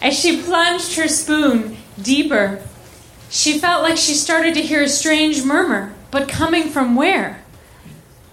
As 0.00 0.18
she 0.18 0.42
plunged 0.42 0.96
her 0.96 1.08
spoon 1.08 1.76
deeper, 2.00 2.62
she 3.28 3.58
felt 3.58 3.82
like 3.82 3.96
she 3.96 4.14
started 4.14 4.54
to 4.54 4.62
hear 4.62 4.82
a 4.82 4.88
strange 4.88 5.44
murmur, 5.44 5.94
but 6.16 6.28
coming 6.28 6.70
from 6.70 6.96
where? 6.96 7.42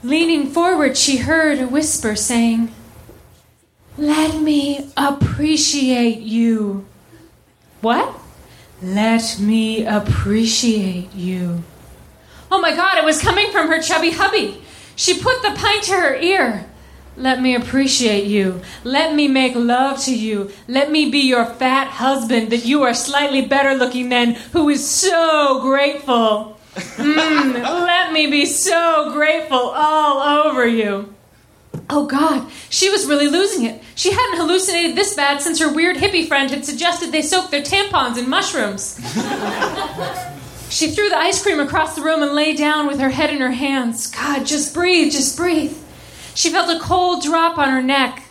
Leaning 0.03 0.47
forward, 0.47 0.95
she 0.95 1.17
heard 1.17 1.59
a 1.59 1.67
whisper 1.67 2.15
saying, 2.15 2.73
Let 3.97 4.41
me 4.41 4.89
appreciate 4.95 6.21
you. 6.21 6.85
What? 7.81 8.17
Let 8.81 9.37
me 9.37 9.85
appreciate 9.85 11.13
you. 11.13 11.61
Oh 12.49 12.61
my 12.61 12.73
god, 12.73 12.99
it 12.99 13.03
was 13.03 13.21
coming 13.21 13.51
from 13.51 13.67
her 13.67 13.81
chubby 13.81 14.11
hubby. 14.11 14.61
She 14.95 15.19
put 15.19 15.41
the 15.41 15.51
pint 15.51 15.83
to 15.83 15.95
her 15.95 16.15
ear. 16.15 16.65
Let 17.17 17.41
me 17.41 17.53
appreciate 17.53 18.27
you. 18.27 18.61
Let 18.85 19.13
me 19.13 19.27
make 19.27 19.55
love 19.55 19.99
to 20.03 20.17
you. 20.17 20.51
Let 20.69 20.89
me 20.89 21.11
be 21.11 21.27
your 21.27 21.45
fat 21.45 21.87
husband 21.87 22.49
that 22.51 22.65
you 22.65 22.83
are 22.83 22.93
slightly 22.93 23.45
better 23.45 23.75
looking 23.75 24.07
than, 24.07 24.35
who 24.53 24.69
is 24.69 24.89
so 24.89 25.59
grateful. 25.59 26.52
Mm, 26.75 27.53
let 27.62 28.12
me 28.13 28.27
be 28.27 28.46
so 28.46 29.12
grateful 29.13 29.58
all 29.58 30.46
over 30.46 30.65
you. 30.65 31.13
Oh 31.89 32.06
God, 32.06 32.50
she 32.70 32.89
was 32.89 33.06
really 33.06 33.27
losing 33.27 33.65
it. 33.65 33.82
She 33.96 34.12
hadn't 34.12 34.38
hallucinated 34.38 34.96
this 34.96 35.13
bad 35.15 35.42
since 35.42 35.60
her 35.60 35.72
weird 35.72 35.98
hippie 35.98 36.27
friend 36.27 36.50
had 36.50 36.65
suggested 36.65 37.12
they 37.12 37.22
soak 37.22 37.51
their 37.51 37.62
tampons 37.62 38.18
in 38.18 38.30
mushrooms. 38.30 38.96
she 40.70 40.92
threw 40.92 41.10
the 41.10 41.18
ice 41.18 41.42
cream 41.42 41.60
across 41.60 41.96
the 41.96 42.01
room 42.01 42.24
and 42.24 42.34
lay 42.34 42.56
down 42.56 42.88
with 42.88 43.00
her 43.00 43.10
head 43.10 43.30
in 43.30 43.42
her 43.42 43.51
hands. 43.51 44.08
God, 44.08 44.46
just 44.46 44.74
breathe, 44.74 45.12
just 45.12 45.38
breathe. 45.38 45.77
She 46.36 46.50
felt 46.50 46.75
a 46.75 46.80
cold 46.80 47.22
drop 47.24 47.58
on 47.58 47.70
her 47.70 47.84
neck. 47.84 48.23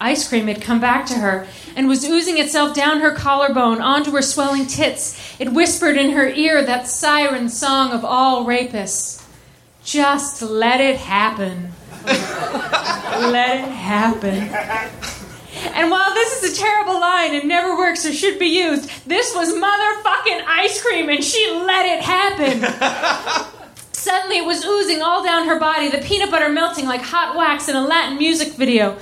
Ice 0.00 0.26
cream 0.26 0.46
had 0.46 0.62
come 0.62 0.80
back 0.80 1.04
to 1.06 1.14
her 1.14 1.46
and 1.76 1.86
was 1.86 2.04
oozing 2.04 2.38
itself 2.38 2.74
down 2.74 3.00
her 3.00 3.14
collarbone 3.14 3.82
onto 3.82 4.10
her 4.12 4.22
swelling 4.22 4.66
tits. 4.66 5.36
It 5.38 5.52
whispered 5.52 5.96
in 5.96 6.12
her 6.12 6.28
ear 6.28 6.64
that 6.64 6.88
siren 6.88 7.50
song 7.50 7.92
of 7.92 8.04
all 8.04 8.46
rapists 8.46 9.22
Just 9.84 10.40
let 10.40 10.80
it 10.80 10.96
happen. 10.96 11.72
let 12.06 13.60
it 13.60 13.70
happen. 13.70 14.48
And 15.74 15.90
while 15.90 16.14
this 16.14 16.42
is 16.42 16.52
a 16.52 16.60
terrible 16.60 16.98
line 16.98 17.34
and 17.34 17.46
never 17.46 17.76
works 17.76 18.06
or 18.06 18.12
should 18.12 18.38
be 18.38 18.46
used, 18.46 18.88
this 19.06 19.34
was 19.34 19.52
motherfucking 19.52 20.44
ice 20.46 20.82
cream 20.82 21.10
and 21.10 21.22
she 21.22 21.50
let 21.66 21.84
it 21.84 22.02
happen. 22.02 23.50
Suddenly 23.92 24.38
it 24.38 24.46
was 24.46 24.64
oozing 24.64 25.02
all 25.02 25.22
down 25.22 25.46
her 25.46 25.60
body, 25.60 25.90
the 25.90 25.98
peanut 25.98 26.30
butter 26.30 26.48
melting 26.48 26.86
like 26.86 27.02
hot 27.02 27.36
wax 27.36 27.68
in 27.68 27.76
a 27.76 27.82
Latin 27.82 28.16
music 28.16 28.54
video, 28.54 28.96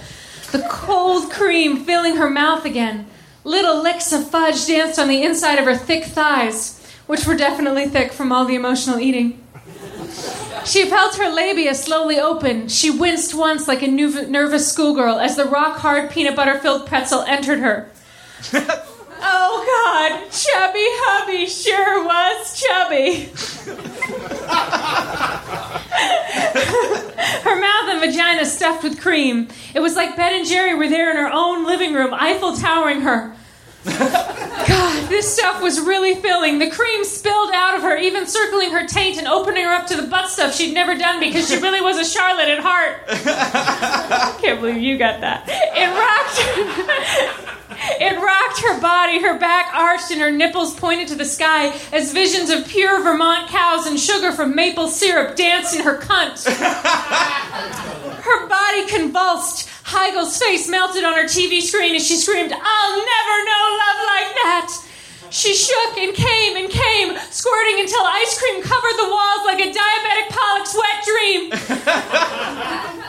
the 0.52 0.66
cold 0.70 1.30
cream 1.30 1.84
filling 1.84 2.16
her 2.16 2.30
mouth 2.30 2.64
again. 2.64 3.06
Little 3.44 3.82
licks 3.82 4.12
of 4.12 4.30
fudge 4.30 4.66
danced 4.66 4.98
on 4.98 5.08
the 5.08 5.22
inside 5.22 5.58
of 5.58 5.64
her 5.64 5.76
thick 5.76 6.04
thighs, 6.04 6.84
which 7.06 7.26
were 7.26 7.36
definitely 7.36 7.86
thick 7.86 8.12
from 8.12 8.32
all 8.32 8.44
the 8.44 8.54
emotional 8.54 8.98
eating. 8.98 9.44
She 10.64 10.86
felt 10.86 11.16
her 11.16 11.30
labia 11.30 11.74
slowly 11.74 12.18
open. 12.18 12.68
She 12.68 12.90
winced 12.90 13.34
once 13.34 13.68
like 13.68 13.82
a 13.82 13.88
nervous 13.88 14.70
schoolgirl 14.70 15.18
as 15.18 15.36
the 15.36 15.44
rock 15.44 15.78
hard 15.78 16.10
peanut 16.10 16.36
butter 16.36 16.58
filled 16.58 16.86
pretzel 16.86 17.22
entered 17.22 17.60
her. 17.60 17.90
oh 19.20 19.64
God, 19.66 20.30
chubby 20.30 20.86
hubby 21.04 21.46
sure 21.46 22.04
was 22.04 22.60
chubby. 22.60 23.30
her 27.42 27.60
mouth 27.60 27.88
and 27.88 28.00
vagina 28.00 28.44
stuffed 28.44 28.84
with 28.84 29.00
cream. 29.00 29.48
It 29.74 29.80
was 29.80 29.96
like 29.96 30.16
Ben 30.16 30.34
and 30.34 30.46
Jerry 30.46 30.74
were 30.74 30.88
there 30.88 31.10
in 31.10 31.16
her 31.16 31.30
own 31.32 31.66
living 31.66 31.94
room, 31.94 32.14
Eiffel 32.14 32.56
towering 32.56 33.02
her. 33.02 33.34
God, 33.84 35.08
this 35.08 35.32
stuff 35.32 35.62
was 35.62 35.80
really 35.80 36.14
filling. 36.16 36.58
The 36.58 36.70
cream 36.70 37.04
spilled 37.04 37.50
out 37.54 37.74
of 37.76 37.82
her, 37.82 37.96
even 37.96 38.26
circling 38.26 38.72
her 38.72 38.86
taint 38.86 39.18
and 39.18 39.26
opening 39.26 39.64
her 39.64 39.72
up 39.72 39.86
to 39.86 39.96
the 39.96 40.06
butt 40.06 40.28
stuff 40.28 40.54
she'd 40.54 40.74
never 40.74 40.94
done 40.96 41.20
because 41.20 41.48
she 41.48 41.56
really 41.56 41.80
was 41.80 41.96
a 41.98 42.04
Charlotte 42.04 42.48
at 42.48 42.58
heart. 42.60 43.02
I 43.08 44.36
can't 44.40 44.60
believe 44.60 44.78
you 44.78 44.98
got 44.98 45.20
that. 45.20 45.44
It 45.48 45.88
rocked. 47.46 47.54
It 47.70 48.16
rocked 48.16 48.60
her 48.62 48.80
body, 48.80 49.20
her 49.20 49.38
back 49.38 49.74
arched, 49.74 50.10
and 50.10 50.20
her 50.20 50.30
nipples 50.30 50.74
pointed 50.74 51.08
to 51.08 51.14
the 51.14 51.24
sky 51.24 51.68
as 51.92 52.12
visions 52.12 52.50
of 52.50 52.66
pure 52.66 53.02
Vermont 53.02 53.48
cows 53.48 53.86
and 53.86 53.98
sugar 53.98 54.32
from 54.32 54.54
maple 54.54 54.88
syrup 54.88 55.36
danced 55.36 55.74
in 55.74 55.82
her 55.82 55.98
cunt. 55.98 56.46
Her 58.22 58.46
body 58.46 58.86
convulsed. 58.86 59.68
Heigl's 59.84 60.38
face 60.38 60.68
melted 60.68 61.04
on 61.04 61.14
her 61.14 61.24
TV 61.24 61.62
screen 61.62 61.94
as 61.94 62.06
she 62.06 62.16
screamed, 62.16 62.52
I'll 62.52 62.96
never 62.96 63.44
know 63.44 63.78
love 63.78 64.00
like 64.06 64.34
that! 64.44 64.84
She 65.30 65.54
shook 65.54 65.98
and 65.98 66.14
came 66.14 66.56
and 66.56 66.70
came, 66.70 67.16
squirting 67.30 67.80
until 67.80 68.00
ice 68.02 68.38
cream 68.38 68.62
covered 68.62 68.96
the 68.96 69.08
walls 69.08 69.44
like 69.46 69.60
a 69.60 69.72
diabetic 69.72 70.28
Pollock's 70.30 70.74
wet 70.74 71.04
dream. 71.04 71.50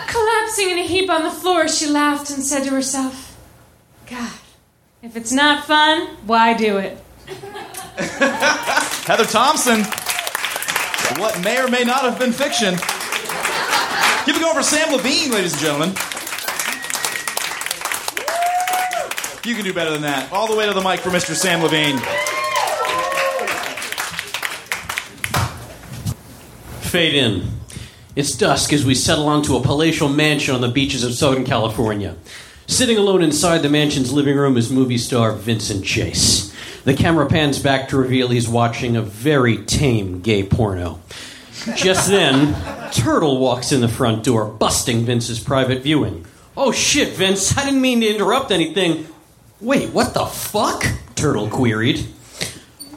Collapsing 0.07 0.69
in 0.69 0.79
a 0.79 0.83
heap 0.83 1.09
on 1.09 1.23
the 1.23 1.31
floor, 1.31 1.67
she 1.67 1.87
laughed 1.87 2.29
and 2.29 2.43
said 2.43 2.63
to 2.65 2.71
herself, 2.71 3.37
God, 4.09 4.31
if 5.01 5.15
it's 5.15 5.31
not 5.31 5.65
fun, 5.65 6.07
why 6.25 6.53
do 6.53 6.77
it? 6.77 6.97
Heather 9.05 9.25
Thomson. 9.25 9.83
What 11.19 11.41
may 11.43 11.59
or 11.59 11.67
may 11.67 11.83
not 11.83 12.01
have 12.01 12.19
been 12.19 12.31
fiction. 12.31 12.75
Keep 14.25 14.35
it 14.35 14.41
going 14.41 14.53
for 14.53 14.61
Samm 14.61 14.91
Levine, 14.91 15.31
ladies 15.31 15.53
and 15.53 15.61
gentlemen. 15.61 15.89
You 19.45 19.55
can 19.55 19.63
do 19.63 19.73
better 19.73 19.89
than 19.91 20.01
that. 20.03 20.31
All 20.31 20.47
the 20.47 20.55
way 20.55 20.67
to 20.67 20.73
the 20.73 20.81
mic 20.81 20.99
for 20.99 21.09
Mr. 21.09 21.33
Samm 21.33 21.63
Levine. 21.63 21.97
Fade 26.81 27.15
in. 27.15 27.47
It's 28.15 28.35
dusk 28.35 28.73
as 28.73 28.85
we 28.85 28.95
settle 28.95 29.27
onto 29.27 29.55
a 29.55 29.61
palatial 29.61 30.09
mansion 30.09 30.53
on 30.53 30.61
the 30.61 30.67
beaches 30.67 31.03
of 31.03 31.13
Southern 31.13 31.45
California. 31.45 32.15
Sitting 32.69 32.99
alone 32.99 33.23
inside 33.23 33.57
the 33.63 33.67
mansion's 33.67 34.13
living 34.13 34.37
room 34.37 34.55
is 34.55 34.69
movie 34.69 34.99
star 34.99 35.31
Vincent 35.31 35.83
Chase. 35.83 36.53
The 36.83 36.93
camera 36.93 37.25
pans 37.25 37.57
back 37.57 37.89
to 37.89 37.97
reveal 37.97 38.27
he's 38.27 38.47
watching 38.47 38.95
a 38.95 39.01
very 39.01 39.57
tame 39.65 40.21
gay 40.21 40.43
porno. 40.43 40.99
Just 41.75 42.11
then, 42.11 42.53
Turtle 42.91 43.39
walks 43.39 43.71
in 43.71 43.81
the 43.81 43.87
front 43.87 44.23
door, 44.23 44.45
busting 44.45 45.03
Vince's 45.03 45.39
private 45.39 45.81
viewing. 45.81 46.27
Oh 46.55 46.71
shit, 46.71 47.15
Vince, 47.15 47.57
I 47.57 47.65
didn't 47.65 47.81
mean 47.81 48.01
to 48.01 48.07
interrupt 48.07 48.51
anything. 48.51 49.07
Wait, 49.59 49.89
what 49.89 50.13
the 50.13 50.27
fuck? 50.27 50.85
Turtle 51.15 51.49
queried. 51.49 52.05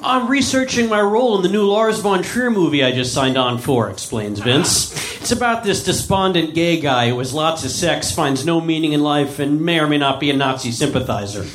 I'm 0.04 0.26
researching 0.26 0.88
my 0.88 1.00
role 1.00 1.36
in 1.36 1.42
the 1.42 1.48
new 1.48 1.64
Lars 1.64 2.00
von 2.00 2.24
Trier 2.24 2.50
movie 2.50 2.82
I 2.82 2.90
just 2.90 3.14
signed 3.14 3.36
on 3.36 3.58
for, 3.58 3.88
explains 3.88 4.40
Vince. 4.40 4.92
It's 5.20 5.30
about 5.30 5.62
this 5.62 5.84
despondent 5.84 6.54
gay 6.56 6.80
guy 6.80 7.10
who 7.10 7.18
has 7.20 7.32
lots 7.32 7.64
of 7.64 7.70
sex, 7.70 8.10
finds 8.10 8.44
no 8.44 8.60
meaning 8.60 8.94
in 8.94 9.02
life, 9.04 9.38
and 9.38 9.60
may 9.60 9.78
or 9.78 9.86
may 9.86 9.98
not 9.98 10.18
be 10.18 10.28
a 10.30 10.36
Nazi 10.36 10.72
sympathizer. 10.72 11.44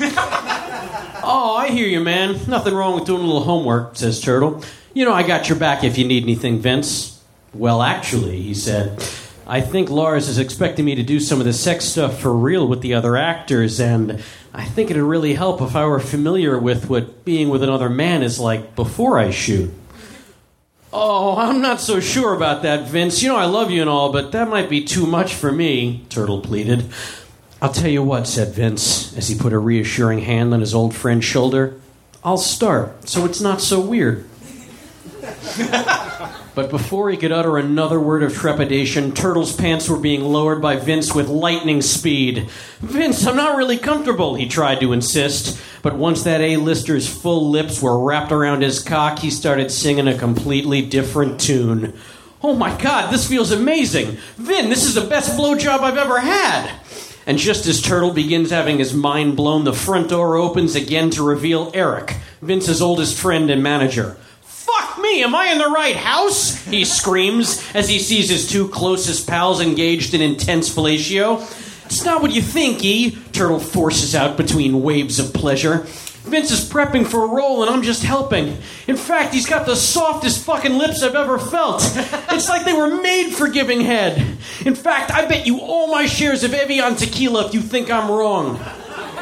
oh, 1.22 1.56
I 1.58 1.68
hear 1.68 1.86
you, 1.86 2.00
man. 2.00 2.40
Nothing 2.48 2.72
wrong 2.72 2.94
with 2.94 3.04
doing 3.04 3.20
a 3.20 3.26
little 3.26 3.44
homework, 3.44 3.96
says 3.96 4.18
Turtle. 4.18 4.64
You 4.94 5.04
know, 5.04 5.12
I 5.12 5.24
got 5.24 5.50
your 5.50 5.58
back 5.58 5.84
if 5.84 5.98
you 5.98 6.06
need 6.06 6.22
anything, 6.22 6.58
Vince. 6.58 7.22
Well, 7.52 7.82
actually, 7.82 8.40
he 8.40 8.54
said. 8.54 8.98
I 9.46 9.60
think 9.60 9.90
Lars 9.90 10.28
is 10.28 10.38
expecting 10.38 10.86
me 10.86 10.94
to 10.94 11.02
do 11.02 11.20
some 11.20 11.38
of 11.38 11.44
the 11.44 11.52
sex 11.52 11.84
stuff 11.84 12.18
for 12.20 12.34
real 12.34 12.66
with 12.66 12.80
the 12.80 12.94
other 12.94 13.16
actors, 13.16 13.78
and 13.78 14.22
I 14.52 14.64
think 14.64 14.90
it'd 14.90 15.02
really 15.02 15.34
help 15.34 15.60
if 15.60 15.76
I 15.76 15.84
were 15.84 16.00
familiar 16.00 16.58
with 16.58 16.88
what 16.88 17.24
being 17.24 17.48
with 17.48 17.62
another 17.62 17.88
man 17.88 18.22
is 18.22 18.40
like 18.40 18.74
before 18.74 19.18
I 19.18 19.30
shoot. 19.30 19.72
Oh, 20.92 21.36
I'm 21.36 21.60
not 21.60 21.80
so 21.80 22.00
sure 22.00 22.32
about 22.34 22.62
that, 22.62 22.88
Vince. 22.88 23.22
You 23.22 23.28
know, 23.28 23.36
I 23.36 23.44
love 23.44 23.70
you 23.70 23.82
and 23.82 23.90
all, 23.90 24.10
but 24.10 24.32
that 24.32 24.48
might 24.48 24.70
be 24.70 24.84
too 24.84 25.06
much 25.06 25.34
for 25.34 25.52
me, 25.52 26.04
Turtle 26.08 26.40
pleaded. 26.40 26.90
I'll 27.60 27.72
tell 27.72 27.90
you 27.90 28.02
what, 28.02 28.26
said 28.26 28.54
Vince, 28.54 29.16
as 29.16 29.28
he 29.28 29.38
put 29.38 29.52
a 29.52 29.58
reassuring 29.58 30.20
hand 30.20 30.54
on 30.54 30.60
his 30.60 30.74
old 30.74 30.94
friend's 30.94 31.24
shoulder. 31.24 31.78
I'll 32.24 32.38
start, 32.38 33.08
so 33.08 33.24
it's 33.24 33.40
not 33.40 33.60
so 33.60 33.80
weird. 33.80 34.24
But 36.58 36.70
before 36.70 37.08
he 37.08 37.16
could 37.16 37.30
utter 37.30 37.56
another 37.56 38.00
word 38.00 38.24
of 38.24 38.34
trepidation, 38.34 39.12
Turtle's 39.12 39.54
pants 39.54 39.88
were 39.88 39.96
being 39.96 40.24
lowered 40.24 40.60
by 40.60 40.74
Vince 40.74 41.14
with 41.14 41.28
lightning 41.28 41.80
speed. 41.80 42.50
Vince, 42.80 43.24
I'm 43.24 43.36
not 43.36 43.56
really 43.56 43.78
comfortable, 43.78 44.34
he 44.34 44.48
tried 44.48 44.80
to 44.80 44.92
insist. 44.92 45.56
But 45.82 45.94
once 45.94 46.24
that 46.24 46.40
A-lister's 46.40 47.06
full 47.08 47.48
lips 47.48 47.80
were 47.80 48.04
wrapped 48.04 48.32
around 48.32 48.62
his 48.62 48.82
cock, 48.82 49.20
he 49.20 49.30
started 49.30 49.70
singing 49.70 50.08
a 50.08 50.18
completely 50.18 50.82
different 50.82 51.40
tune. 51.40 51.96
Oh 52.42 52.56
my 52.56 52.76
god, 52.76 53.12
this 53.12 53.28
feels 53.28 53.52
amazing! 53.52 54.18
Vin, 54.36 54.68
this 54.68 54.82
is 54.82 54.96
the 54.96 55.06
best 55.08 55.38
blowjob 55.38 55.78
I've 55.78 55.96
ever 55.96 56.18
had! 56.18 56.72
And 57.24 57.38
just 57.38 57.66
as 57.66 57.80
Turtle 57.80 58.12
begins 58.12 58.50
having 58.50 58.78
his 58.78 58.92
mind 58.92 59.36
blown, 59.36 59.62
the 59.62 59.72
front 59.72 60.10
door 60.10 60.34
opens 60.34 60.74
again 60.74 61.10
to 61.10 61.22
reveal 61.22 61.70
Eric, 61.72 62.16
Vince's 62.42 62.82
oldest 62.82 63.16
friend 63.16 63.48
and 63.48 63.62
manager. 63.62 64.16
Fuck 64.76 64.98
me, 65.00 65.22
am 65.22 65.34
I 65.34 65.46
in 65.46 65.58
the 65.58 65.68
right 65.68 65.96
house? 65.96 66.62
He 66.66 66.84
screams 66.84 67.64
as 67.74 67.88
he 67.88 67.98
sees 67.98 68.28
his 68.28 68.46
two 68.50 68.68
closest 68.68 69.26
pals 69.26 69.62
engaged 69.62 70.12
in 70.12 70.20
intense 70.20 70.68
fellatio. 70.68 71.40
It's 71.86 72.04
not 72.04 72.20
what 72.20 72.32
you 72.32 72.42
think, 72.42 72.84
E. 72.84 73.16
Turtle 73.32 73.60
forces 73.60 74.14
out 74.14 74.36
between 74.36 74.82
waves 74.82 75.18
of 75.18 75.32
pleasure. 75.32 75.86
Vince 76.28 76.50
is 76.50 76.68
prepping 76.68 77.06
for 77.06 77.24
a 77.24 77.28
role 77.28 77.62
and 77.62 77.74
I'm 77.74 77.82
just 77.82 78.02
helping. 78.02 78.58
In 78.86 78.98
fact, 78.98 79.32
he's 79.32 79.46
got 79.46 79.64
the 79.64 79.74
softest 79.74 80.44
fucking 80.44 80.76
lips 80.76 81.02
I've 81.02 81.14
ever 81.14 81.38
felt. 81.38 81.82
It's 82.30 82.50
like 82.50 82.66
they 82.66 82.74
were 82.74 83.00
made 83.00 83.30
for 83.30 83.48
giving 83.48 83.80
head. 83.80 84.18
In 84.66 84.74
fact, 84.74 85.10
I 85.10 85.24
bet 85.26 85.46
you 85.46 85.60
all 85.60 85.86
my 85.86 86.04
shares 86.04 86.44
of 86.44 86.50
Avión 86.50 86.98
tequila 86.98 87.46
if 87.46 87.54
you 87.54 87.62
think 87.62 87.90
I'm 87.90 88.10
wrong. 88.10 88.60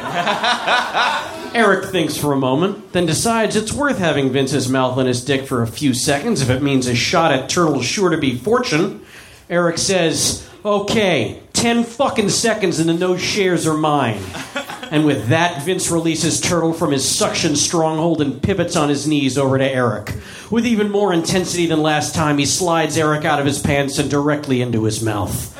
Eric 1.53 1.85
thinks 1.85 2.17
for 2.17 2.33
a 2.33 2.37
moment, 2.37 2.91
then 2.93 3.05
decides 3.05 3.55
it's 3.55 3.73
worth 3.73 3.97
having 3.97 4.31
Vince's 4.31 4.69
mouth 4.69 4.97
on 4.97 5.05
his 5.05 5.23
dick 5.23 5.47
for 5.47 5.61
a 5.61 5.67
few 5.67 5.93
seconds 5.93 6.41
if 6.41 6.49
it 6.49 6.61
means 6.61 6.87
a 6.87 6.95
shot 6.95 7.31
at 7.31 7.49
Turtle's 7.49 7.85
sure 7.85 8.09
to 8.09 8.17
be 8.17 8.37
fortune. 8.37 9.05
Eric 9.49 9.77
says, 9.77 10.47
Okay, 10.65 11.41
10 11.53 11.83
fucking 11.83 12.29
seconds 12.29 12.79
and 12.79 12.89
the 12.89 12.93
no 12.93 13.17
shares 13.17 13.65
are 13.65 13.77
mine. 13.77 14.21
And 14.91 15.05
with 15.05 15.27
that, 15.27 15.63
Vince 15.63 15.91
releases 15.91 16.39
Turtle 16.39 16.71
from 16.71 16.91
his 16.91 17.07
suction 17.07 17.55
stronghold 17.55 18.21
and 18.21 18.41
pivots 18.41 18.75
on 18.75 18.89
his 18.89 19.05
knees 19.05 19.37
over 19.37 19.57
to 19.57 19.69
Eric. 19.69 20.13
With 20.49 20.65
even 20.65 20.89
more 20.89 21.13
intensity 21.13 21.65
than 21.65 21.81
last 21.81 22.15
time, 22.15 22.37
he 22.37 22.45
slides 22.45 22.97
Eric 22.97 23.25
out 23.25 23.39
of 23.39 23.45
his 23.45 23.59
pants 23.59 23.97
and 23.97 24.09
directly 24.09 24.61
into 24.61 24.85
his 24.85 25.03
mouth. 25.03 25.53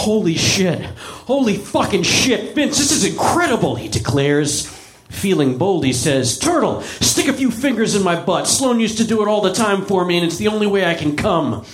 Holy 0.00 0.34
shit. 0.34 0.80
Holy 1.26 1.58
fucking 1.58 2.04
shit. 2.04 2.54
Vince, 2.54 2.78
this 2.78 2.90
is 2.90 3.04
incredible, 3.04 3.76
he 3.76 3.86
declares. 3.86 4.66
Feeling 5.10 5.58
bold, 5.58 5.84
he 5.84 5.92
says, 5.92 6.38
Turtle, 6.38 6.80
stick 6.80 7.28
a 7.28 7.34
few 7.34 7.50
fingers 7.50 7.94
in 7.94 8.02
my 8.02 8.18
butt. 8.18 8.46
Sloan 8.46 8.80
used 8.80 8.96
to 8.96 9.06
do 9.06 9.20
it 9.20 9.28
all 9.28 9.42
the 9.42 9.52
time 9.52 9.84
for 9.84 10.06
me, 10.06 10.16
and 10.16 10.24
it's 10.24 10.38
the 10.38 10.48
only 10.48 10.66
way 10.66 10.86
I 10.86 10.94
can 10.94 11.16
come. 11.16 11.66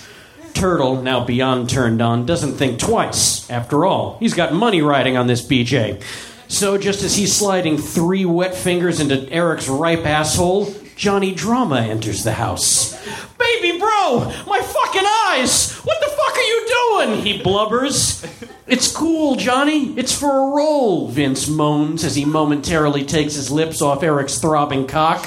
Turtle, 0.53 1.01
now 1.01 1.23
beyond 1.23 1.69
turned 1.69 2.01
on, 2.01 2.25
doesn't 2.25 2.55
think 2.55 2.79
twice. 2.79 3.49
After 3.49 3.85
all, 3.85 4.17
he's 4.19 4.33
got 4.33 4.53
money 4.53 4.81
riding 4.81 5.15
on 5.15 5.27
this 5.27 5.41
BJ. 5.41 6.03
So, 6.49 6.77
just 6.77 7.03
as 7.03 7.15
he's 7.15 7.33
sliding 7.33 7.77
three 7.77 8.25
wet 8.25 8.55
fingers 8.55 8.99
into 8.99 9.31
Eric's 9.31 9.69
ripe 9.69 10.05
asshole, 10.05 10.65
Johnny 10.97 11.31
Drama 11.31 11.79
enters 11.81 12.23
the 12.23 12.33
house. 12.33 12.93
Baby 13.37 13.77
bro, 13.77 14.25
my 14.47 14.59
fucking 14.59 15.05
eyes! 15.27 15.75
What 15.77 15.99
the 16.01 16.07
fuck 16.07 16.35
are 16.35 16.41
you 16.41 16.67
doing? 16.67 17.21
He 17.21 17.39
blubbers. 17.39 18.25
It's 18.65 18.91
cool, 18.91 19.35
Johnny. 19.35 19.93
It's 19.97 20.11
for 20.17 20.25
a 20.29 20.55
role, 20.55 21.07
Vince 21.07 21.47
moans 21.47 22.03
as 22.03 22.15
he 22.15 22.25
momentarily 22.25 23.05
takes 23.05 23.35
his 23.35 23.51
lips 23.51 23.81
off 23.81 24.01
Eric's 24.01 24.39
throbbing 24.39 24.87
cock. 24.87 25.25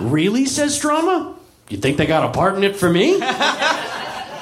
Really? 0.00 0.46
says 0.46 0.78
Drama. 0.80 1.36
You 1.68 1.78
think 1.78 1.96
they 1.96 2.06
got 2.06 2.28
a 2.28 2.32
part 2.32 2.56
in 2.56 2.64
it 2.64 2.76
for 2.76 2.90
me? 2.90 3.20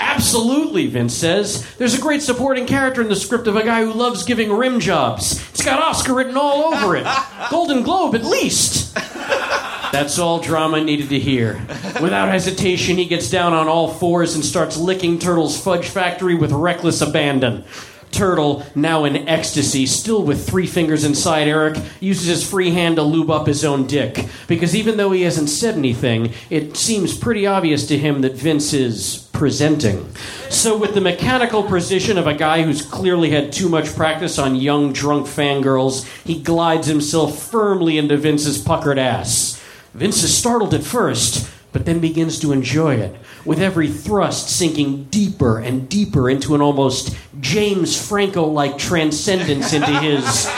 Absolutely, 0.02 0.88
Vince 0.88 1.14
says. 1.14 1.64
There's 1.76 1.94
a 1.94 2.00
great 2.00 2.22
supporting 2.22 2.66
character 2.66 3.00
in 3.00 3.08
the 3.08 3.16
script 3.16 3.46
of 3.46 3.54
a 3.54 3.62
guy 3.62 3.84
who 3.84 3.92
loves 3.92 4.24
giving 4.24 4.52
rim 4.52 4.80
jobs. 4.80 5.40
It's 5.50 5.64
got 5.64 5.80
Oscar 5.80 6.14
written 6.14 6.36
all 6.36 6.74
over 6.74 6.96
it. 6.96 7.06
Golden 7.50 7.82
Globe, 7.82 8.16
at 8.16 8.24
least. 8.24 8.94
That's 8.94 10.18
all 10.18 10.40
drama 10.40 10.82
needed 10.82 11.10
to 11.10 11.18
hear. 11.18 11.64
Without 12.00 12.28
hesitation, 12.28 12.96
he 12.96 13.04
gets 13.04 13.30
down 13.30 13.52
on 13.52 13.68
all 13.68 13.88
fours 13.88 14.34
and 14.34 14.44
starts 14.44 14.76
licking 14.76 15.18
Turtle's 15.18 15.58
fudge 15.60 15.86
factory 15.86 16.34
with 16.34 16.50
reckless 16.50 17.00
abandon. 17.00 17.64
Turtle, 18.12 18.64
now 18.74 19.04
in 19.04 19.28
ecstasy, 19.28 19.86
still 19.86 20.22
with 20.22 20.46
three 20.46 20.66
fingers 20.66 21.04
inside 21.04 21.48
Eric, 21.48 21.78
uses 22.00 22.26
his 22.26 22.48
free 22.48 22.70
hand 22.70 22.96
to 22.96 23.02
lube 23.02 23.30
up 23.30 23.46
his 23.46 23.64
own 23.64 23.86
dick. 23.86 24.28
Because 24.46 24.76
even 24.76 24.96
though 24.96 25.12
he 25.12 25.22
hasn't 25.22 25.48
said 25.48 25.74
anything, 25.74 26.32
it 26.50 26.76
seems 26.76 27.16
pretty 27.16 27.46
obvious 27.46 27.86
to 27.88 27.98
him 27.98 28.20
that 28.20 28.34
Vince 28.34 28.72
is 28.72 29.28
presenting. 29.32 30.08
So, 30.50 30.76
with 30.76 30.94
the 30.94 31.00
mechanical 31.00 31.64
precision 31.64 32.18
of 32.18 32.26
a 32.26 32.34
guy 32.34 32.62
who's 32.62 32.82
clearly 32.82 33.30
had 33.30 33.52
too 33.52 33.68
much 33.68 33.96
practice 33.96 34.38
on 34.38 34.54
young, 34.54 34.92
drunk 34.92 35.26
fangirls, 35.26 36.06
he 36.24 36.40
glides 36.40 36.86
himself 36.86 37.42
firmly 37.42 37.98
into 37.98 38.16
Vince's 38.16 38.62
puckered 38.62 38.98
ass. 38.98 39.60
Vince 39.94 40.22
is 40.22 40.36
startled 40.36 40.74
at 40.74 40.84
first, 40.84 41.50
but 41.72 41.86
then 41.86 42.00
begins 42.00 42.38
to 42.40 42.52
enjoy 42.52 42.94
it, 42.94 43.16
with 43.44 43.60
every 43.60 43.88
thrust 43.88 44.50
sinking 44.50 45.04
deeper 45.04 45.58
and 45.58 45.88
deeper 45.88 46.28
into 46.28 46.54
an 46.54 46.60
almost 46.60 47.16
James 47.40 47.96
Franco 48.08 48.44
like 48.44 48.78
transcendence 48.78 49.72
into 49.72 49.98
his 50.00 50.50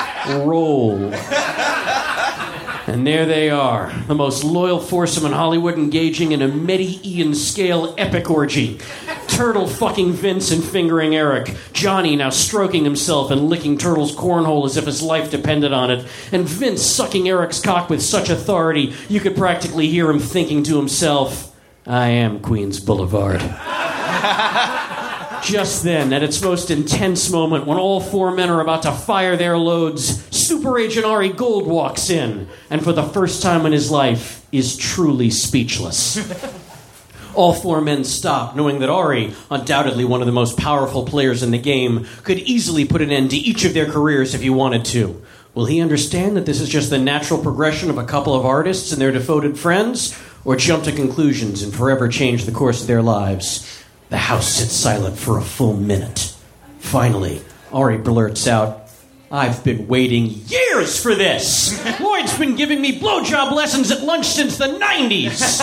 role. 0.45 1.13
And 2.87 3.07
there 3.07 3.25
they 3.25 3.49
are, 3.49 3.93
the 4.09 4.15
most 4.15 4.45
loyal 4.45 4.79
foursome 4.79 5.25
in 5.25 5.33
Hollywood 5.33 5.75
engaging 5.75 6.33
in 6.33 6.43
a 6.43 6.49
Medellin 6.49 7.35
scale 7.35 7.95
epic 7.97 8.31
orgy. 8.31 8.79
Turtle 9.35 9.67
fucking 9.67 10.13
Vince 10.13 10.53
and 10.53 10.63
fingering 10.63 11.17
Eric. 11.17 11.57
Johnny 11.73 12.15
now 12.15 12.31
stroking 12.31 12.85
himself 12.85 13.33
and 13.33 13.49
licking 13.49 13.77
Turtle's 13.77 14.15
cornhole 14.15 14.65
as 14.65 14.77
if 14.77 14.87
his 14.87 15.03
life 15.03 15.33
depended 15.33 15.73
on 15.73 15.91
it. 15.91 16.07
And 16.31 16.49
Vince 16.49 16.87
sucking 16.87 17.29
Eric's 17.29 17.61
cock 17.61 17.91
with 17.91 18.01
such 18.01 18.31
authority 18.31 18.95
you 19.09 19.19
could 19.19 19.35
practically 19.35 19.89
hear 19.89 20.09
him 20.09 20.21
thinking 20.21 20.63
to 20.63 20.77
himself, 20.77 21.53
I 21.85 22.11
am 22.11 22.39
Queens 22.39 22.79
Boulevard. 22.79 23.41
Just 25.43 25.83
then, 25.83 26.13
at 26.13 26.23
its 26.23 26.41
most 26.41 26.71
intense 26.71 27.29
moment, 27.29 27.67
when 27.67 27.77
all 27.77 28.01
four 28.01 28.31
men 28.31 28.51
are 28.51 28.61
about 28.61 28.85
to 28.85 28.93
fire 28.93 29.37
their 29.37 29.59
loads, 29.59 30.25
Super 30.31 30.79
Agent 30.79 31.07
Ari 31.07 31.31
Gold 31.31 31.67
walks 31.67 32.09
in, 32.09 32.47
and 32.71 32.85
for 32.85 32.93
the 32.93 33.03
first 33.03 33.43
time 33.43 33.67
in 33.67 33.73
his 33.73 33.91
life, 33.91 34.47
is 34.53 34.77
truly 34.77 35.29
speechless. 35.29 36.55
All 37.35 37.53
four 37.53 37.81
men 37.81 38.05
stop, 38.05 38.55
knowing 38.55 38.79
that 38.79 38.89
Ari, 38.89 39.35
undoubtedly 39.51 40.05
one 40.05 40.21
of 40.21 40.27
the 40.27 40.33
most 40.33 40.57
powerful 40.57 41.05
players 41.05 41.43
in 41.43 41.51
the 41.51 41.59
game, 41.59 42.07
could 42.23 42.39
easily 42.39 42.85
put 42.85 43.03
an 43.03 43.11
end 43.11 43.31
to 43.31 43.37
each 43.37 43.65
of 43.65 43.75
their 43.75 43.91
careers 43.91 44.35
if 44.35 44.43
he 44.43 44.51
wanted 44.51 44.85
to. 44.87 45.23
Will 45.55 45.67
he 45.67 45.81
understand 45.81 46.37
that 46.37 46.47
this 46.47 46.61
is 46.61 46.69
just 46.69 46.91
the 46.91 46.99
natural 46.99 47.41
progression 47.41 47.91
of 47.91 47.99
a 47.99 48.05
couple 48.05 48.35
of 48.35 48.45
artists 48.45 48.93
and 48.93 49.01
their 49.01 49.13
devoted 49.13 49.59
friends, 49.59 50.19
or 50.45 50.57
jump 50.57 50.85
to 50.85 50.93
conclusions 50.93 51.63
and 51.63 51.75
forever 51.75 52.09
change 52.09 52.45
the 52.45 52.53
course 52.53 52.81
of 52.81 52.87
their 52.87 53.03
lives? 53.03 53.83
The 54.11 54.19
house 54.19 54.49
sits 54.49 54.73
silent 54.73 55.19
for 55.19 55.39
a 55.39 55.43
full 55.43 55.77
minute. 55.77 56.35
Finally, 56.79 57.43
Ari 57.73 57.99
blurts 57.99 58.47
out, 58.47 58.84
I've 59.35 59.65
been 59.65 59.89
waiting 59.89 60.27
years 60.47 61.03
for 61.03 61.17
this. 61.17 61.85
Lloyd's 61.99 62.39
been 62.39 62.55
giving 62.55 62.81
me 62.81 63.01
blowjob 63.01 63.51
lessons 63.51 63.91
at 63.91 64.05
lunch 64.05 64.27
since 64.27 64.59
the 64.59 64.69
90s. 64.69 65.61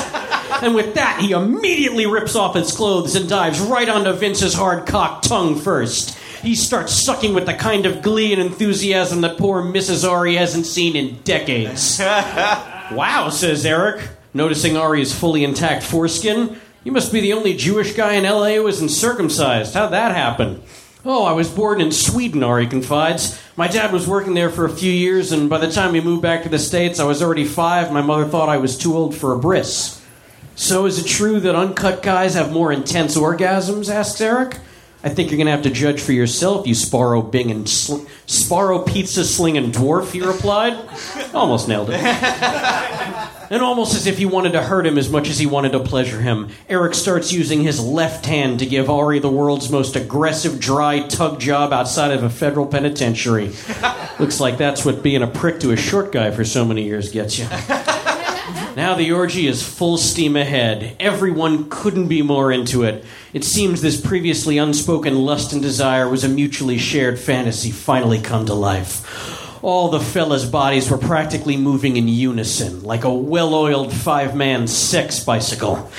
And 0.61 0.75
with 0.75 0.95
that, 0.95 1.21
he 1.21 1.31
immediately 1.31 2.05
rips 2.05 2.35
off 2.35 2.55
his 2.55 2.73
clothes 2.73 3.15
and 3.15 3.29
dives 3.29 3.61
right 3.61 3.87
onto 3.87 4.11
Vince's 4.11 4.53
hard 4.53 4.85
cock 4.85 5.21
tongue 5.21 5.57
first. 5.57 6.17
He 6.41 6.53
starts 6.53 7.05
sucking 7.05 7.33
with 7.33 7.45
the 7.45 7.53
kind 7.53 7.85
of 7.85 8.01
glee 8.01 8.33
and 8.33 8.41
enthusiasm 8.41 9.21
that 9.21 9.37
poor 9.37 9.63
Mrs. 9.63 10.05
Ari 10.05 10.35
hasn't 10.35 10.65
seen 10.65 10.97
in 10.97 11.21
decades. 11.21 11.97
wow, 12.01 13.29
says 13.31 13.65
Eric, 13.65 14.05
noticing 14.33 14.75
Ari's 14.75 15.17
fully 15.17 15.45
intact 15.45 15.83
foreskin. 15.83 16.59
You 16.83 16.91
must 16.91 17.13
be 17.13 17.21
the 17.21 17.31
only 17.31 17.55
Jewish 17.55 17.93
guy 17.93 18.15
in 18.15 18.25
LA 18.25 18.55
who 18.55 18.67
isn't 18.67 18.89
circumcised. 18.89 19.75
How'd 19.75 19.93
that 19.93 20.13
happen? 20.13 20.61
Oh, 21.03 21.25
I 21.25 21.31
was 21.31 21.49
born 21.49 21.81
in 21.81 21.91
Sweden, 21.91 22.43
Ari 22.43 22.67
confides. 22.67 23.41
My 23.55 23.67
dad 23.67 23.91
was 23.91 24.07
working 24.07 24.35
there 24.35 24.51
for 24.51 24.65
a 24.65 24.69
few 24.69 24.91
years, 24.91 25.31
and 25.31 25.49
by 25.49 25.57
the 25.57 25.71
time 25.71 25.93
we 25.93 26.01
moved 26.01 26.21
back 26.21 26.43
to 26.43 26.49
the 26.49 26.59
States, 26.59 26.99
I 26.99 27.05
was 27.05 27.23
already 27.23 27.45
five. 27.45 27.91
My 27.91 28.01
mother 28.03 28.25
thought 28.25 28.49
I 28.49 28.57
was 28.57 28.77
too 28.77 28.95
old 28.95 29.15
for 29.15 29.33
a 29.33 29.39
bris. 29.39 29.99
So, 30.55 30.85
is 30.85 30.99
it 30.99 31.07
true 31.07 31.39
that 31.39 31.55
uncut 31.55 32.03
guys 32.03 32.35
have 32.35 32.51
more 32.51 32.71
intense 32.71 33.17
orgasms? 33.17 33.91
asks 33.91 34.21
Eric. 34.21 34.59
I 35.03 35.09
think 35.09 35.31
you're 35.31 35.37
going 35.37 35.47
to 35.47 35.51
have 35.51 35.63
to 35.63 35.71
judge 35.71 35.99
for 35.99 36.11
yourself, 36.11 36.67
you 36.67 36.75
Sbarro 36.75 37.29
Bing 37.29 37.49
and 37.49 37.67
sl- 37.67 38.05
Sbarro 38.27 38.85
Pizza 38.85 39.25
slinging 39.25 39.71
dwarf, 39.71 40.11
he 40.11 40.21
replied. 40.21 40.77
Almost 41.33 41.67
nailed 41.67 41.89
it. 41.91 41.99
And 43.51 43.61
almost 43.61 43.95
as 43.95 44.07
if 44.07 44.17
he 44.17 44.25
wanted 44.25 44.53
to 44.53 44.63
hurt 44.63 44.87
him 44.87 44.97
as 44.97 45.09
much 45.09 45.29
as 45.29 45.37
he 45.37 45.45
wanted 45.45 45.73
to 45.73 45.81
pleasure 45.81 46.21
him, 46.21 46.47
Eric 46.69 46.95
starts 46.95 47.33
using 47.33 47.59
his 47.59 47.81
left 47.81 48.25
hand 48.25 48.59
to 48.59 48.65
give 48.65 48.89
Ari 48.89 49.19
the 49.19 49.29
world's 49.29 49.69
most 49.69 49.97
aggressive 49.97 50.57
dry 50.57 51.01
tug 51.01 51.37
job 51.37 51.73
outside 51.73 52.11
of 52.11 52.23
a 52.23 52.29
federal 52.29 52.65
penitentiary. 52.65 53.51
Looks 54.19 54.39
like 54.39 54.57
that's 54.57 54.85
what 54.85 55.03
being 55.03 55.21
a 55.21 55.27
prick 55.27 55.59
to 55.59 55.71
a 55.71 55.75
short 55.75 56.13
guy 56.13 56.31
for 56.31 56.45
so 56.45 56.63
many 56.63 56.83
years 56.83 57.11
gets 57.11 57.39
you. 57.39 57.47
Now 58.75 58.95
the 58.95 59.11
orgy 59.11 59.47
is 59.47 59.67
full 59.67 59.97
steam 59.97 60.37
ahead. 60.37 60.95
Everyone 60.97 61.69
couldn't 61.69 62.07
be 62.07 62.21
more 62.21 62.53
into 62.53 62.83
it. 62.83 63.03
It 63.33 63.43
seems 63.43 63.81
this 63.81 63.99
previously 63.99 64.57
unspoken 64.57 65.25
lust 65.25 65.51
and 65.51 65.61
desire 65.61 66.07
was 66.09 66.23
a 66.23 66.29
mutually 66.29 66.77
shared 66.77 67.19
fantasy 67.19 67.71
finally 67.71 68.21
come 68.21 68.45
to 68.45 68.53
life. 68.53 69.61
All 69.61 69.89
the 69.89 69.99
fellas' 69.99 70.45
bodies 70.45 70.89
were 70.89 70.97
practically 70.97 71.57
moving 71.57 71.97
in 71.97 72.07
unison, 72.07 72.81
like 72.83 73.03
a 73.03 73.13
well 73.13 73.53
oiled 73.53 73.93
five 73.93 74.35
man 74.35 74.67
sex 74.67 75.19
bicycle. 75.19 75.91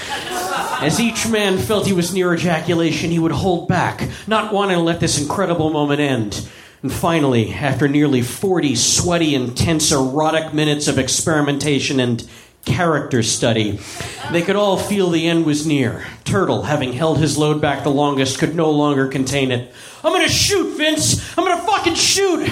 As 0.81 0.99
each 0.99 1.29
man 1.29 1.59
felt 1.59 1.87
he 1.87 1.93
was 1.93 2.15
near 2.15 2.35
ejaculation, 2.35 3.11
he 3.11 3.19
would 3.19 3.33
hold 3.33 3.69
back, 3.69 4.09
not 4.27 4.53
wanting 4.53 4.79
to 4.79 4.83
let 4.83 4.99
this 4.99 5.21
incredible 5.21 5.71
moment 5.71 6.01
end. 6.01 6.49
And 6.83 6.93
finally, 6.93 7.53
after 7.53 7.87
nearly 7.87 8.23
40 8.23 8.75
sweaty, 8.75 9.35
intense, 9.37 9.93
erotic 9.93 10.53
minutes 10.53 10.89
of 10.89 10.99
experimentation 10.99 12.01
and 12.01 12.29
character 12.65 13.23
study, 13.23 13.79
they 14.31 14.43
could 14.43 14.57
all 14.57 14.77
feel 14.77 15.11
the 15.11 15.29
end 15.29 15.45
was 15.45 15.67
near. 15.67 16.07
Turtle, 16.25 16.63
having 16.63 16.93
held 16.93 17.19
his 17.19 17.37
load 17.37 17.61
back 17.61 17.83
the 17.83 17.91
longest, 17.91 18.39
could 18.39 18.55
no 18.55 18.71
longer 18.71 19.09
contain 19.09 19.51
it. 19.51 19.73
I'm 20.05 20.13
gonna 20.13 20.29
shoot, 20.29 20.77
Vince! 20.77 21.37
I'm 21.37 21.45
gonna 21.45 21.63
fucking 21.63 21.95
shoot! 21.95 22.49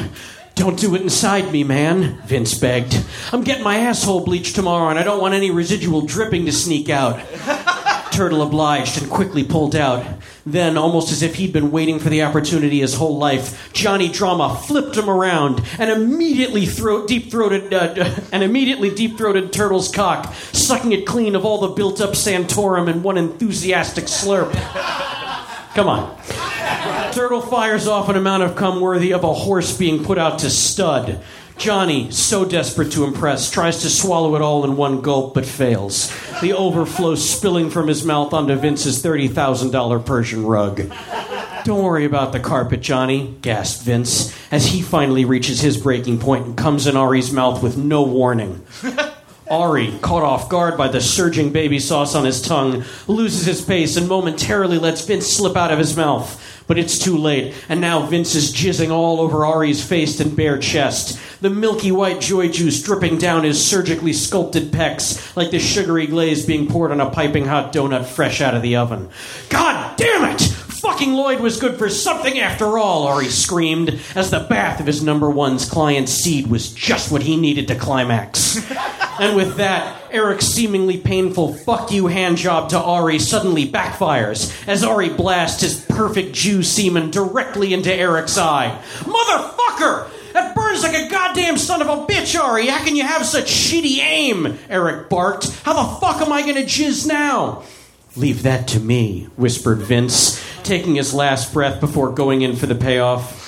Don't 0.57 0.79
do 0.79 0.95
it 0.95 1.01
inside 1.01 1.51
me, 1.53 1.65
man, 1.65 2.21
Vince 2.27 2.53
begged. 2.55 3.03
I'm 3.33 3.45
getting 3.45 3.65
my 3.65 3.79
asshole 3.79 4.25
bleached 4.25 4.57
tomorrow, 4.57 4.91
and 4.91 4.99
I 4.99 5.03
don't 5.03 5.21
want 5.21 5.33
any 5.33 5.51
residual 5.51 6.03
dripping 6.03 6.45
to 6.47 6.53
sneak 6.53 6.91
out. 6.91 7.19
Turtle 8.13 8.43
obliged 8.43 9.01
and 9.01 9.11
quickly 9.11 9.45
pulled 9.45 9.77
out. 9.77 10.05
Then, 10.45 10.77
almost 10.77 11.13
as 11.13 11.23
if 11.23 11.37
he'd 11.37 11.53
been 11.53 11.71
waiting 11.71 11.99
for 11.99 12.09
the 12.09 12.23
opportunity 12.23 12.81
his 12.81 12.95
whole 12.95 13.19
life, 13.19 13.73
Johnny 13.73 14.09
Drama 14.09 14.61
flipped 14.67 14.97
him 14.97 15.09
around 15.09 15.63
and 15.79 15.91
immediately 15.91 16.67
throat 16.67 17.09
deep 17.09 17.31
throated 17.31 17.73
uh, 17.73 17.95
and 18.33 18.43
immediately 18.43 18.95
deep 18.95 19.17
throated 19.17 19.53
Turtle's 19.53 19.91
cock, 19.91 20.35
sucking 20.53 20.93
it 20.93 21.07
clean 21.07 21.37
of 21.37 21.45
all 21.45 21.61
the 21.61 21.69
built 21.69 22.01
up 22.01 22.11
Santorum 22.11 22.89
in 22.89 23.03
one 23.03 23.17
enthusiastic 23.17 24.05
slurp. 24.05 24.53
Come 25.75 25.89
on. 25.89 26.19
Turtle 27.13 27.41
fires 27.41 27.87
off 27.87 28.09
an 28.09 28.17
amount 28.17 28.43
of 28.43 28.57
cum 28.57 28.81
worthy 28.81 29.13
of 29.13 29.25
a 29.25 29.33
horse 29.33 29.77
being 29.77 30.05
put 30.05 30.19
out 30.19 30.41
to 30.41 30.51
stud. 30.51 31.21
Johnny, 31.61 32.11
so 32.11 32.47
desperate 32.47 32.91
to 32.93 33.05
impress, 33.05 33.51
tries 33.51 33.83
to 33.83 33.91
swallow 33.91 34.35
it 34.35 34.41
all 34.41 34.65
in 34.65 34.79
one 34.79 35.03
gulp 35.03 35.35
but 35.35 35.45
fails. 35.45 36.11
The 36.41 36.55
overflow 36.55 37.17
spilling 37.17 37.69
from 37.69 37.87
his 37.87 38.03
mouth 38.03 38.33
onto 38.33 38.55
Vince's 38.57 39.03
$30,000 39.03 40.07
Persian 40.07 40.47
rug. 40.47 40.91
Don't 41.65 41.85
worry 41.85 42.07
about 42.07 42.33
the 42.33 42.41
carpet, 42.41 42.81
Johnny, 42.81 43.37
gasped 43.43 43.85
Vince, 43.85 44.35
as 44.51 44.69
he 44.69 44.81
finally 44.81 45.27
reaches 45.27 45.61
his 45.61 45.77
breaking 45.77 46.19
point 46.19 46.47
and 46.47 46.57
comes 46.57 46.87
in 46.87 46.97
Ari's 46.97 47.31
mouth 47.31 47.63
with 47.63 47.77
no 47.77 48.05
warning. 48.05 48.65
Ari, 49.51 49.99
caught 50.01 50.23
off 50.23 50.49
guard 50.49 50.79
by 50.79 50.89
the 50.89 51.03
surging 51.03 51.53
baby 51.53 51.79
sauce 51.79 52.15
on 52.15 52.25
his 52.25 52.41
tongue, 52.41 52.85
loses 53.07 53.45
his 53.45 53.61
pace 53.61 53.97
and 53.97 54.09
momentarily 54.09 54.79
lets 54.79 55.05
Vince 55.05 55.27
slip 55.27 55.57
out 55.59 55.73
of 55.73 55.79
his 55.79 55.95
mouth. 55.95 56.41
But 56.71 56.79
it's 56.79 57.01
too 57.01 57.19
late, 57.19 57.53
and 57.69 57.81
now 57.81 58.07
Vince 58.07 58.37
is 58.37 58.55
jizzing 58.55 58.93
all 58.93 59.21
over 59.21 59.45
Ari's 59.45 59.85
face 59.85 60.21
and 60.21 60.37
bare 60.37 60.57
chest. 60.57 61.19
The 61.41 61.51
milky 61.51 61.91
white 61.91 62.21
joy 62.21 62.49
juice 62.49 62.81
dripping 62.81 63.19
down 63.19 63.43
his 63.43 63.61
surgically 63.61 64.13
sculpted 64.13 64.71
pecs 64.71 65.37
like 65.37 65.51
the 65.51 65.59
sugary 65.59 66.07
glaze 66.07 66.47
being 66.47 66.69
poured 66.69 66.93
on 66.93 67.01
a 67.01 67.11
piping 67.11 67.45
hot 67.45 67.73
donut 67.73 68.05
fresh 68.05 68.41
out 68.41 68.55
of 68.55 68.63
the 68.63 68.77
oven. 68.77 69.09
God 69.49 69.97
damn 69.97 70.33
it! 70.33 70.43
Fucking 70.43 71.13
Lloyd 71.13 71.41
was 71.41 71.59
good 71.59 71.77
for 71.77 71.89
something 71.89 72.39
after 72.39 72.79
all, 72.79 73.09
Ari 73.09 73.27
screamed, 73.27 73.99
as 74.15 74.31
the 74.31 74.39
bath 74.39 74.79
of 74.79 74.87
his 74.87 75.03
number 75.03 75.29
one's 75.29 75.69
client's 75.69 76.13
seed 76.13 76.47
was 76.47 76.73
just 76.73 77.11
what 77.11 77.23
he 77.23 77.37
needed 77.37 77.67
to 77.67 77.75
climax. 77.75 78.65
and 79.21 79.37
with 79.37 79.57
that, 79.57 80.03
Eric's 80.11 80.47
seemingly 80.47 80.97
painful 80.99 81.55
fuck 81.55 81.93
you 81.93 82.07
hand 82.07 82.39
job 82.39 82.71
to 82.71 82.79
Ari 82.79 83.19
suddenly 83.19 83.71
backfires 83.71 84.67
as 84.67 84.83
Ari 84.83 85.11
blasts 85.11 85.63
his 85.63 85.85
perfect 85.85 86.33
Jew 86.33 86.63
semen 86.63 87.11
directly 87.11 87.73
into 87.73 87.95
Eric's 87.95 88.39
eye. 88.39 88.81
Motherfucker! 89.01 90.11
That 90.33 90.55
burns 90.55 90.83
like 90.83 90.95
a 90.95 91.09
goddamn 91.09 91.59
son 91.59 91.83
of 91.83 91.89
a 91.89 92.07
bitch, 92.07 92.41
Ari! 92.41 92.69
How 92.69 92.85
can 92.85 92.97
you 92.97 93.03
have 93.03 93.27
such 93.27 93.51
shitty 93.51 93.99
aim? 93.99 94.59
Eric 94.69 95.09
barked. 95.09 95.51
How 95.65 95.75
the 95.75 96.01
fuck 96.01 96.23
am 96.23 96.33
I 96.33 96.43
gonna 96.43 96.63
jizz 96.63 97.07
now? 97.07 97.63
Leave 98.17 98.43
that 98.43 98.67
to 98.69 98.81
me, 98.81 99.29
whispered 99.37 99.79
Vince, 99.79 100.43
taking 100.65 100.97
his 100.97 101.15
last 101.15 101.53
breath 101.53 101.81
before 101.81 102.11
going 102.11 102.43
in 102.43 102.57
for 102.57 102.67
the 102.67 102.75
payoff. 102.75 103.40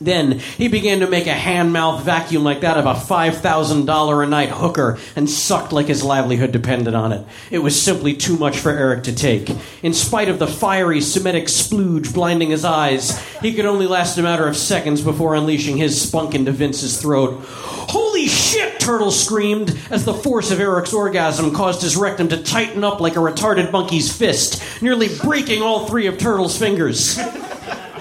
Then 0.00 0.38
he 0.38 0.68
began 0.68 1.00
to 1.00 1.08
make 1.08 1.26
a 1.26 1.34
hand 1.34 1.72
mouth 1.72 2.04
vacuum 2.04 2.44
like 2.44 2.60
that 2.60 2.76
of 2.76 2.86
a 2.86 2.94
$5,000 2.94 4.24
a 4.24 4.28
night 4.28 4.50
hooker 4.50 4.98
and 5.16 5.28
sucked 5.28 5.72
like 5.72 5.86
his 5.86 6.04
livelihood 6.04 6.52
depended 6.52 6.94
on 6.94 7.12
it. 7.12 7.26
It 7.50 7.58
was 7.58 7.80
simply 7.80 8.14
too 8.14 8.36
much 8.36 8.58
for 8.58 8.70
Eric 8.70 9.04
to 9.04 9.14
take. 9.14 9.50
In 9.82 9.92
spite 9.92 10.28
of 10.28 10.38
the 10.38 10.46
fiery 10.46 11.00
Semitic 11.00 11.46
splooge 11.46 12.14
blinding 12.14 12.50
his 12.50 12.64
eyes, 12.64 13.18
he 13.40 13.54
could 13.54 13.66
only 13.66 13.86
last 13.86 14.18
a 14.18 14.22
matter 14.22 14.46
of 14.46 14.56
seconds 14.56 15.02
before 15.02 15.34
unleashing 15.34 15.76
his 15.76 16.00
spunk 16.00 16.34
into 16.34 16.52
Vince's 16.52 17.00
throat. 17.00 17.44
Holy 17.44 18.26
shit! 18.26 18.78
Turtle 18.78 19.10
screamed 19.10 19.76
as 19.90 20.04
the 20.04 20.14
force 20.14 20.50
of 20.50 20.60
Eric's 20.60 20.92
orgasm 20.92 21.52
caused 21.52 21.82
his 21.82 21.96
rectum 21.96 22.28
to 22.28 22.42
tighten 22.42 22.84
up 22.84 23.00
like 23.00 23.16
a 23.16 23.20
retarded 23.20 23.72
monkey's 23.72 24.14
fist, 24.16 24.62
nearly 24.80 25.08
breaking 25.22 25.62
all 25.62 25.86
three 25.86 26.06
of 26.06 26.18
Turtle's 26.18 26.56
fingers. 26.56 27.18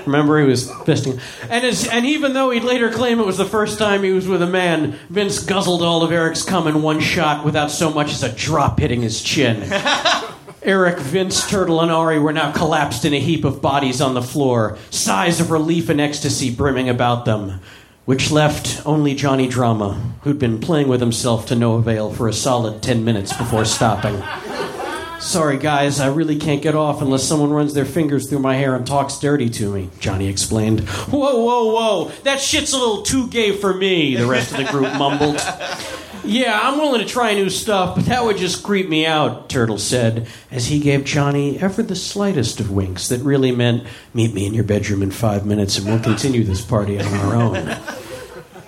Remember, 0.08 0.40
he 0.40 0.48
was 0.48 0.70
fisting. 0.70 1.20
And, 1.50 1.66
as, 1.66 1.88
and 1.88 2.06
even 2.06 2.34
though 2.34 2.50
he'd 2.50 2.64
later 2.64 2.92
claim 2.92 3.20
it 3.20 3.26
was 3.26 3.38
the 3.38 3.46
first 3.46 3.78
time 3.78 4.04
he 4.04 4.12
was 4.12 4.28
with 4.28 4.42
a 4.42 4.48
man, 4.48 4.98
Vince 5.10 5.44
guzzled 5.44 5.82
all 5.82 6.04
of 6.04 6.12
Eric's 6.12 6.44
cum 6.44 6.68
in 6.68 6.82
one 6.82 7.00
shot 7.00 7.46
without 7.46 7.72
so 7.72 7.92
much 7.92 8.12
as 8.12 8.24
a 8.24 8.32
drop 8.32 8.80
hitting 8.80 9.02
his 9.02 9.22
chin. 9.22 9.72
Eric, 10.64 11.00
Vince, 11.00 11.50
Turtle, 11.50 11.80
and 11.80 11.92
Ari 11.92 12.20
were 12.20 12.34
now 12.34 12.52
collapsed 12.52 13.06
in 13.06 13.14
a 13.14 13.20
heap 13.20 13.46
of 13.46 13.62
bodies 13.62 14.02
on 14.02 14.16
the 14.16 14.22
floor, 14.22 14.78
sighs 14.90 15.40
of 15.40 15.52
relief 15.52 15.88
and 15.88 16.02
ecstasy 16.02 16.54
brimming 16.54 16.90
about 16.90 17.24
them, 17.24 17.62
which 18.06 18.32
left 18.32 18.86
only 18.86 19.16
Johnny 19.16 19.48
Drama, 19.48 19.94
who'd 20.24 20.40
been 20.40 20.60
playing 20.60 20.90
with 20.90 21.00
himself 21.00 21.46
to 21.48 21.56
no 21.56 21.76
avail 21.76 22.12
for 22.12 22.28
a 22.28 22.34
solid 22.34 22.82
ten 22.82 23.06
minutes 23.06 23.36
before 23.38 23.64
stopping. 23.64 24.22
Sorry, 25.28 25.58
guys, 25.58 26.00
I 26.00 26.08
really 26.08 26.38
can't 26.38 26.62
get 26.62 26.74
off 26.74 27.02
unless 27.02 27.22
someone 27.22 27.52
runs 27.52 27.74
their 27.74 27.84
fingers 27.84 28.30
through 28.30 28.40
my 28.40 28.56
hair 28.56 28.78
and 28.78 28.88
talks 28.88 29.20
dirty 29.20 29.50
to 29.50 29.74
me, 29.74 29.90
Johnny 30.00 30.30
explained. 30.30 30.88
Whoa, 30.88 31.44
whoa, 31.44 31.66
whoa, 31.66 32.12
that 32.24 32.40
shit's 32.40 32.72
a 32.72 32.78
little 32.78 33.02
too 33.02 33.28
gay 33.28 33.52
for 33.52 33.74
me, 33.74 34.16
the 34.16 34.26
rest 34.26 34.54
of 34.54 34.58
the 34.60 34.64
group 34.64 34.94
mumbled. 34.98 35.36
Yeah, 36.24 36.58
I'm 36.58 36.78
willing 36.78 37.02
to 37.02 37.06
try 37.06 37.34
new 37.34 37.50
stuff, 37.50 37.98
but 37.98 38.06
that 38.06 38.24
would 38.24 38.38
just 38.38 38.64
creep 38.64 38.88
me 38.88 39.06
out, 39.06 39.50
Turtle 39.50 39.78
said, 39.78 40.30
as 40.50 40.68
he 40.68 40.80
gave 40.80 41.04
Johnny 41.04 41.60
ever 41.60 41.84
the 41.84 41.94
slightest 41.94 42.62
of 42.62 42.72
winks 42.72 43.10
that 43.10 43.20
really 43.20 43.52
meant, 43.52 43.86
meet 44.14 44.34
me 44.34 44.48
in 44.48 44.54
your 44.54 44.64
bedroom 44.64 45.04
in 45.04 45.12
five 45.12 45.46
minutes 45.46 45.78
and 45.78 45.88
we'll 45.88 46.00
continue 46.00 46.46
this 46.46 46.64
party 46.64 47.02
on 47.02 47.14
our 47.14 47.36
own. 47.36 47.78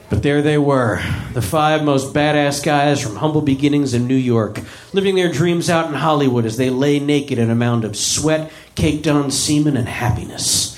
But 0.10 0.24
there 0.24 0.42
they 0.42 0.58
were, 0.58 1.02
the 1.34 1.42
five 1.42 1.84
most 1.84 2.14
badass 2.14 2.64
guys 2.64 3.00
from 3.00 3.18
humble 3.18 3.42
beginnings 3.42 3.94
in 3.94 4.08
New 4.08 4.16
York, 4.16 4.60
living 4.92 5.16
their 5.16 5.32
dreams 5.32 5.70
out 5.70 5.88
in 5.88 5.94
Hollywood 5.94 6.46
as 6.46 6.58
they 6.58 6.72
lay 6.72 7.00
naked 7.00 7.38
in 7.38 7.52
a 7.52 7.56
mound 7.56 7.86
of 7.86 7.96
sweat, 7.96 8.52
caked 8.74 9.08
on 9.08 9.30
semen, 9.30 9.78
and 9.78 9.88
happiness. 9.88 10.76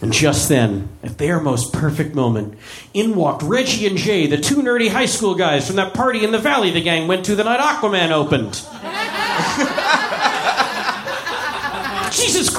And 0.00 0.12
just 0.12 0.48
then, 0.48 0.88
at 1.02 1.18
their 1.18 1.38
most 1.38 1.72
perfect 1.72 2.14
moment, 2.14 2.58
in 2.92 3.14
walked 3.14 3.42
Reggie 3.42 3.86
and 3.86 3.96
Jay, 3.96 4.26
the 4.26 4.36
two 4.36 4.56
nerdy 4.56 4.88
high 4.88 5.06
school 5.06 5.34
guys 5.36 5.66
from 5.66 5.76
that 5.76 5.94
party 5.94 6.24
in 6.24 6.32
the 6.32 6.38
valley 6.38 6.70
the 6.70 6.80
gang 6.80 7.06
went 7.06 7.26
to 7.26 7.36
the 7.36 7.44
night 7.44 7.60
Aquaman 7.60 8.10
opened. 8.10 8.60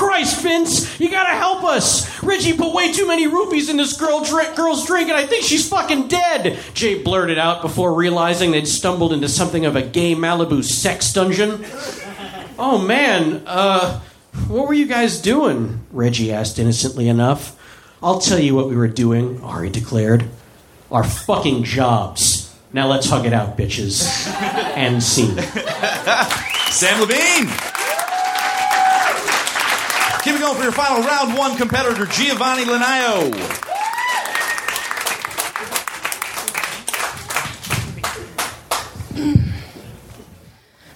Christ, 0.04 0.42
Vince, 0.42 1.00
you 1.00 1.10
gotta 1.10 1.34
help 1.34 1.63
us. 1.63 2.22
Reggie 2.22 2.58
put 2.58 2.74
way 2.74 2.92
too 2.92 3.08
many 3.08 3.26
rupees 3.26 3.70
in 3.70 3.78
this 3.78 3.96
girl 3.96 4.20
girl's 4.54 4.86
drink, 4.86 5.08
and 5.08 5.18
I 5.18 5.26
think 5.26 5.46
she's 5.46 5.70
fucking 5.70 6.10
dead. 6.10 6.60
Jay 6.74 7.02
blurted 7.02 7.38
out 7.38 7.62
before 7.62 7.94
realizing 7.94 8.52
they'd 8.52 8.68
stumbled 8.68 9.13
into 9.13 9.30
something 9.30 9.66
of 9.66 9.78
a 9.78 9.82
gay 9.82 10.13
Malibu 10.13 10.62
sex 10.62 11.13
dungeon. 11.13 11.63
Oh 12.60 12.84
man, 12.86 13.44
uh, 13.48 14.02
what 14.50 14.68
were 14.68 14.74
you 14.74 14.88
guys 14.88 15.22
doing? 15.22 15.86
Reggie 15.92 16.34
asked 16.34 16.60
innocently 16.60 17.08
enough. 17.08 17.58
I'll 18.04 18.20
tell 18.20 18.39
you 18.39 18.56
what 18.56 18.68
we 18.68 18.76
were 18.76 18.89
doing, 18.89 19.42
Ari 19.42 19.70
declared. 19.70 20.26
Our 20.92 21.06
fucking 21.06 21.63
jobs. 21.63 22.54
Now 22.74 22.88
let's 22.88 23.10
hug 23.10 23.26
it 23.26 23.32
out, 23.32 23.58
bitches. 23.58 24.28
And 24.76 25.02
scene. 25.02 25.36
Samm 26.74 27.00
Levine. 27.00 27.73
Keep 30.24 30.36
it 30.36 30.40
going 30.40 30.56
for 30.56 30.64
your 30.64 30.72
final 30.72 31.04
round 31.04 31.38
one 31.38 31.58
competitor, 31.58 32.06
Jiavani 32.06 32.64
Linayao. 32.64 33.34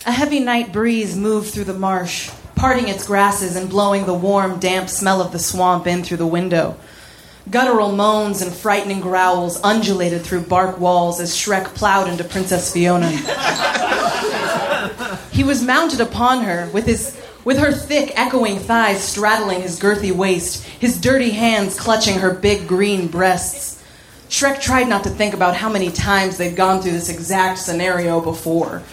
A 0.05 0.11
heavy 0.13 0.39
night 0.39 0.71
breeze 0.71 1.17
moved 1.17 1.53
through 1.53 1.65
the 1.65 1.73
marsh, 1.73 2.31
parting 2.55 2.87
its 2.87 3.05
grasses 3.05 3.57
and 3.57 3.69
blowing 3.69 4.05
the 4.05 4.13
warm, 4.13 4.61
damp 4.61 4.87
smell 4.87 5.19
of 5.19 5.33
the 5.33 5.39
swamp 5.39 5.87
in 5.87 6.03
through 6.03 6.15
the 6.15 6.25
window. 6.25 6.77
Guttural 7.51 7.91
moans 7.91 8.41
and 8.41 8.53
frightening 8.53 9.01
growls 9.01 9.61
undulated 9.61 10.21
through 10.21 10.43
bark 10.43 10.79
walls 10.79 11.19
as 11.19 11.35
Shrek 11.35 11.65
plowed 11.75 12.07
into 12.07 12.23
Princess 12.23 12.71
Fiona. 12.71 13.09
he 15.31 15.43
was 15.43 15.61
mounted 15.61 15.99
upon 15.99 16.45
her, 16.45 16.69
with 16.71 16.85
his 16.85 17.19
with 17.47 17.59
her 17.59 17.71
thick, 17.71 18.11
echoing 18.19 18.59
thighs 18.59 19.01
straddling 19.01 19.61
his 19.61 19.79
girthy 19.79 20.11
waist, 20.11 20.65
his 20.65 20.99
dirty 20.99 21.29
hands 21.29 21.79
clutching 21.79 22.19
her 22.19 22.33
big 22.33 22.67
green 22.67 23.07
breasts. 23.07 23.81
Shrek 24.27 24.59
tried 24.59 24.89
not 24.89 25.05
to 25.05 25.09
think 25.09 25.33
about 25.33 25.55
how 25.55 25.69
many 25.69 25.89
times 25.89 26.35
they'd 26.35 26.57
gone 26.57 26.81
through 26.81 26.91
this 26.91 27.07
exact 27.07 27.59
scenario 27.59 28.19
before. 28.19 28.83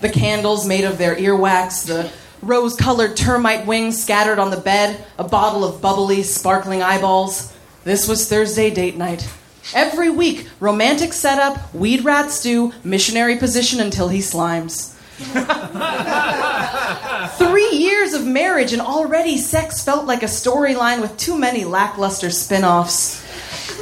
The 0.00 0.10
candles 0.10 0.64
made 0.64 0.84
of 0.84 0.96
their 0.96 1.16
earwax, 1.16 1.86
the 1.86 2.08
rose 2.40 2.76
colored 2.76 3.16
termite 3.16 3.66
wings 3.66 4.00
scattered 4.00 4.38
on 4.38 4.52
the 4.52 4.60
bed, 4.60 5.04
a 5.18 5.24
bottle 5.24 5.64
of 5.64 5.82
bubbly, 5.82 6.22
sparkling 6.22 6.84
eyeballs. 6.84 7.52
This 7.82 8.06
was 8.06 8.28
Thursday 8.28 8.70
date 8.70 8.96
night. 8.96 9.28
Every 9.74 10.08
week, 10.08 10.48
romantic 10.60 11.12
setup, 11.14 11.74
weed 11.74 12.04
rat 12.04 12.30
stew, 12.30 12.74
missionary 12.84 13.38
position 13.38 13.80
until 13.80 14.06
he 14.06 14.20
slimes. 14.20 14.94
Three 17.38 17.70
years 17.70 18.14
of 18.14 18.26
marriage, 18.26 18.72
and 18.72 18.82
already 18.82 19.38
sex 19.38 19.84
felt 19.84 20.06
like 20.06 20.22
a 20.22 20.26
storyline 20.26 21.00
with 21.00 21.16
too 21.16 21.38
many 21.38 21.64
lackluster 21.64 22.30
spin 22.30 22.64
offs. 22.64 23.22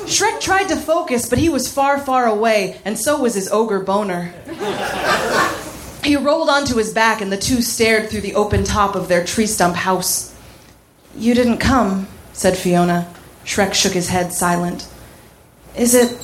Shrek 0.05 0.41
tried 0.41 0.69
to 0.69 0.77
focus, 0.77 1.29
but 1.29 1.39
he 1.39 1.49
was 1.49 1.73
far, 1.73 1.99
far 1.99 2.27
away, 2.27 2.81
and 2.85 2.99
so 2.99 3.21
was 3.21 3.35
his 3.35 3.51
ogre 3.51 3.81
boner. 3.81 4.35
He 6.05 6.17
rolled 6.17 6.51
onto 6.51 6.77
his 6.77 6.93
back, 6.93 7.21
and 7.21 7.33
the 7.33 7.39
two 7.39 7.63
stared 7.63 8.11
through 8.11 8.23
the 8.23 8.35
open 8.35 8.65
top 8.65 8.97
of 8.97 9.09
their 9.09 9.25
tree 9.25 9.47
stump 9.47 9.77
house. 9.77 10.35
You 11.17 11.35
didn't 11.35 11.59
come, 11.59 12.09
said 12.33 12.59
Fiona. 12.59 13.13
Shrek 13.45 13.73
shook 13.73 13.93
his 13.93 14.09
head, 14.09 14.33
silent. 14.33 14.87
Is 15.77 15.95
it. 15.95 16.19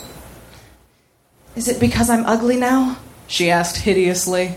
Is 1.56 1.68
it 1.68 1.80
because 1.80 2.10
I'm 2.10 2.26
ugly 2.26 2.56
now? 2.56 2.98
She 3.26 3.50
asked 3.50 3.78
hideously. 3.78 4.56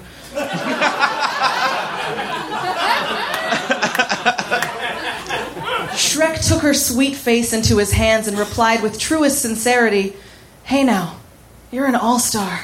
Shrek 5.94 6.48
took 6.48 6.62
her 6.62 6.74
sweet 6.74 7.16
face 7.16 7.54
into 7.54 7.78
his 7.78 7.92
hands 7.92 8.28
and 8.28 8.38
replied 8.38 8.82
with 8.82 8.98
truest 8.98 9.42
sincerity 9.42 10.16
Hey 10.64 10.84
now, 10.84 11.18
you're 11.72 11.86
an 11.86 11.96
all 11.96 12.20
star. 12.20 12.62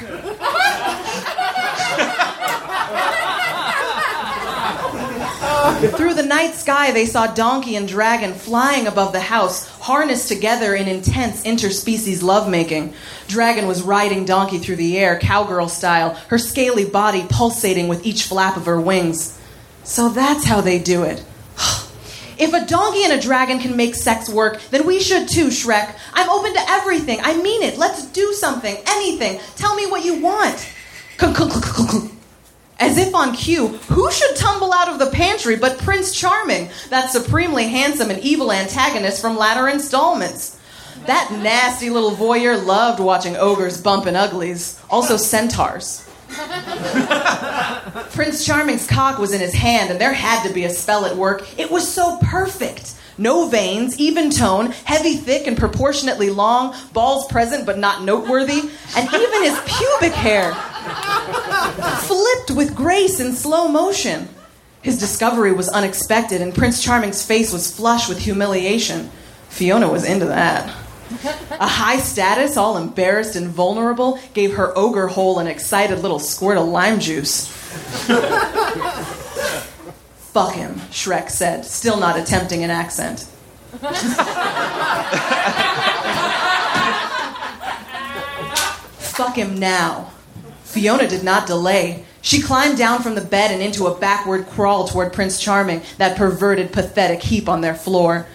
Through 5.78 6.14
the 6.14 6.24
night 6.24 6.56
sky, 6.56 6.90
they 6.90 7.06
saw 7.06 7.28
Donkey 7.28 7.76
and 7.76 7.86
Dragon 7.86 8.34
flying 8.34 8.88
above 8.88 9.12
the 9.12 9.20
house, 9.20 9.68
harnessed 9.78 10.26
together 10.26 10.74
in 10.74 10.88
intense 10.88 11.44
interspecies 11.44 12.20
lovemaking. 12.20 12.94
Dragon 13.28 13.68
was 13.68 13.82
riding 13.82 14.24
Donkey 14.24 14.58
through 14.58 14.74
the 14.74 14.98
air, 14.98 15.20
cowgirl 15.20 15.68
style, 15.68 16.14
her 16.30 16.38
scaly 16.38 16.84
body 16.84 17.24
pulsating 17.30 17.86
with 17.86 18.04
each 18.04 18.24
flap 18.24 18.56
of 18.56 18.66
her 18.66 18.80
wings. 18.80 19.40
So 19.84 20.08
that's 20.08 20.44
how 20.44 20.60
they 20.60 20.80
do 20.80 21.04
it. 21.04 21.24
If 22.38 22.52
a 22.52 22.64
donkey 22.64 23.02
and 23.02 23.12
a 23.12 23.20
dragon 23.20 23.58
can 23.58 23.76
make 23.76 23.96
sex 23.96 24.28
work, 24.28 24.60
then 24.70 24.86
we 24.86 25.00
should 25.00 25.28
too, 25.28 25.48
Shrek. 25.48 25.92
I'm 26.12 26.30
open 26.30 26.54
to 26.54 26.70
everything. 26.70 27.18
I 27.20 27.36
mean 27.42 27.64
it. 27.64 27.78
Let's 27.78 28.06
do 28.06 28.32
something. 28.32 28.76
Anything. 28.86 29.40
Tell 29.56 29.74
me 29.74 29.86
what 29.86 30.04
you 30.04 30.20
want. 30.20 30.72
As 32.80 32.96
if 32.96 33.12
on 33.14 33.34
cue, 33.34 33.68
who 33.68 34.10
should 34.12 34.36
tumble 34.36 34.72
out 34.72 34.88
of 34.88 35.00
the 35.00 35.10
pantry 35.10 35.56
but 35.56 35.78
Prince 35.78 36.12
Charming, 36.12 36.70
that 36.90 37.10
supremely 37.10 37.66
handsome 37.66 38.10
and 38.10 38.20
evil 38.20 38.52
antagonist 38.52 39.20
from 39.20 39.36
latter 39.36 39.68
installments? 39.68 40.56
That 41.06 41.32
nasty 41.32 41.90
little 41.90 42.12
voyeur 42.12 42.64
loved 42.64 43.00
watching 43.00 43.36
ogres 43.36 43.80
bumping 43.80 44.14
uglies, 44.14 44.80
also 44.88 45.16
centaurs. 45.16 46.07
Prince 48.12 48.44
Charming's 48.44 48.86
cock 48.86 49.18
was 49.18 49.32
in 49.32 49.40
his 49.40 49.54
hand, 49.54 49.90
and 49.90 50.00
there 50.00 50.12
had 50.12 50.46
to 50.46 50.52
be 50.52 50.64
a 50.64 50.70
spell 50.70 51.04
at 51.04 51.16
work. 51.16 51.46
It 51.58 51.70
was 51.70 51.90
so 51.90 52.18
perfect. 52.18 52.94
No 53.16 53.48
veins, 53.48 53.98
even 53.98 54.30
tone, 54.30 54.70
heavy, 54.84 55.16
thick, 55.16 55.46
and 55.46 55.56
proportionately 55.56 56.30
long, 56.30 56.74
balls 56.92 57.26
present 57.26 57.66
but 57.66 57.78
not 57.78 58.02
noteworthy, 58.04 58.60
and 58.96 59.12
even 59.12 59.42
his 59.42 59.58
pubic 59.66 60.12
hair 60.12 60.54
flipped 62.02 62.52
with 62.52 62.76
grace 62.76 63.18
in 63.20 63.34
slow 63.34 63.66
motion. 63.68 64.28
His 64.82 64.98
discovery 64.98 65.52
was 65.52 65.68
unexpected, 65.68 66.40
and 66.40 66.54
Prince 66.54 66.82
Charming's 66.82 67.24
face 67.24 67.52
was 67.52 67.74
flush 67.74 68.08
with 68.08 68.18
humiliation. 68.18 69.10
Fiona 69.48 69.90
was 69.90 70.04
into 70.04 70.26
that. 70.26 70.72
A 71.50 71.66
high 71.66 71.98
status, 71.98 72.56
all 72.56 72.76
embarrassed 72.76 73.36
and 73.36 73.48
vulnerable, 73.48 74.18
gave 74.34 74.54
her 74.56 74.76
ogre 74.76 75.06
hole 75.06 75.38
an 75.38 75.46
excited 75.46 76.00
little 76.00 76.18
squirt 76.18 76.58
of 76.58 76.66
lime 76.66 77.00
juice. 77.00 77.48
Fuck 80.32 80.54
him, 80.54 80.74
Shrek 80.90 81.30
said, 81.30 81.64
still 81.64 81.98
not 81.98 82.18
attempting 82.18 82.62
an 82.62 82.70
accent. 82.70 83.20
Fuck 88.98 89.36
him 89.36 89.58
now. 89.58 90.12
Fiona 90.64 91.08
did 91.08 91.24
not 91.24 91.46
delay. 91.46 92.04
She 92.20 92.42
climbed 92.42 92.76
down 92.76 93.02
from 93.02 93.14
the 93.14 93.20
bed 93.20 93.50
and 93.50 93.62
into 93.62 93.86
a 93.86 93.98
backward 93.98 94.46
crawl 94.48 94.86
toward 94.86 95.12
Prince 95.12 95.40
Charming, 95.40 95.82
that 95.96 96.16
perverted, 96.16 96.72
pathetic 96.72 97.22
heap 97.22 97.48
on 97.48 97.62
their 97.62 97.74
floor. 97.74 98.26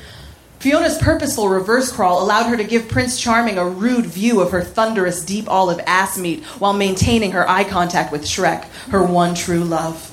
Fiona's 0.64 0.98
purposeful 0.98 1.50
reverse 1.50 1.92
crawl 1.92 2.24
allowed 2.24 2.46
her 2.46 2.56
to 2.56 2.64
give 2.64 2.88
Prince 2.88 3.20
Charming 3.20 3.58
a 3.58 3.68
rude 3.68 4.06
view 4.06 4.40
of 4.40 4.52
her 4.52 4.62
thunderous 4.62 5.22
deep 5.22 5.50
olive 5.50 5.82
ass 5.86 6.18
meat 6.18 6.42
while 6.58 6.72
maintaining 6.72 7.32
her 7.32 7.46
eye 7.50 7.66
contact 7.66 8.14
with 8.14 8.24
Shrek, 8.24 8.64
her 8.88 9.04
one 9.04 9.36
true 9.36 9.66
love. 9.66 10.10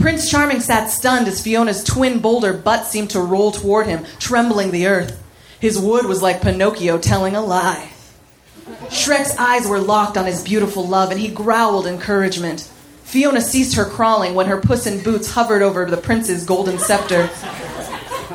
Prince 0.00 0.30
Charming 0.30 0.60
sat 0.60 0.88
stunned 0.88 1.28
as 1.28 1.42
Fiona's 1.42 1.84
twin 1.84 2.20
boulder 2.20 2.54
butt 2.54 2.86
seemed 2.86 3.10
to 3.10 3.20
roll 3.20 3.52
toward 3.52 3.86
him, 3.86 4.06
trembling 4.18 4.70
the 4.70 4.86
earth. 4.86 5.22
His 5.60 5.78
wood 5.78 6.06
was 6.06 6.22
like 6.22 6.40
Pinocchio 6.40 6.96
telling 6.96 7.36
a 7.36 7.42
lie. 7.42 7.90
Shrek's 8.84 9.36
eyes 9.36 9.68
were 9.68 9.80
locked 9.80 10.16
on 10.16 10.24
his 10.24 10.42
beautiful 10.42 10.88
love, 10.88 11.10
and 11.10 11.20
he 11.20 11.28
growled 11.28 11.86
encouragement. 11.86 12.62
Fiona 13.04 13.42
ceased 13.42 13.76
her 13.76 13.84
crawling 13.84 14.34
when 14.34 14.46
her 14.46 14.62
puss 14.62 14.86
in 14.86 15.02
boots 15.02 15.30
hovered 15.30 15.60
over 15.60 15.84
the 15.84 15.98
prince's 15.98 16.46
golden 16.46 16.78
scepter. 16.78 17.28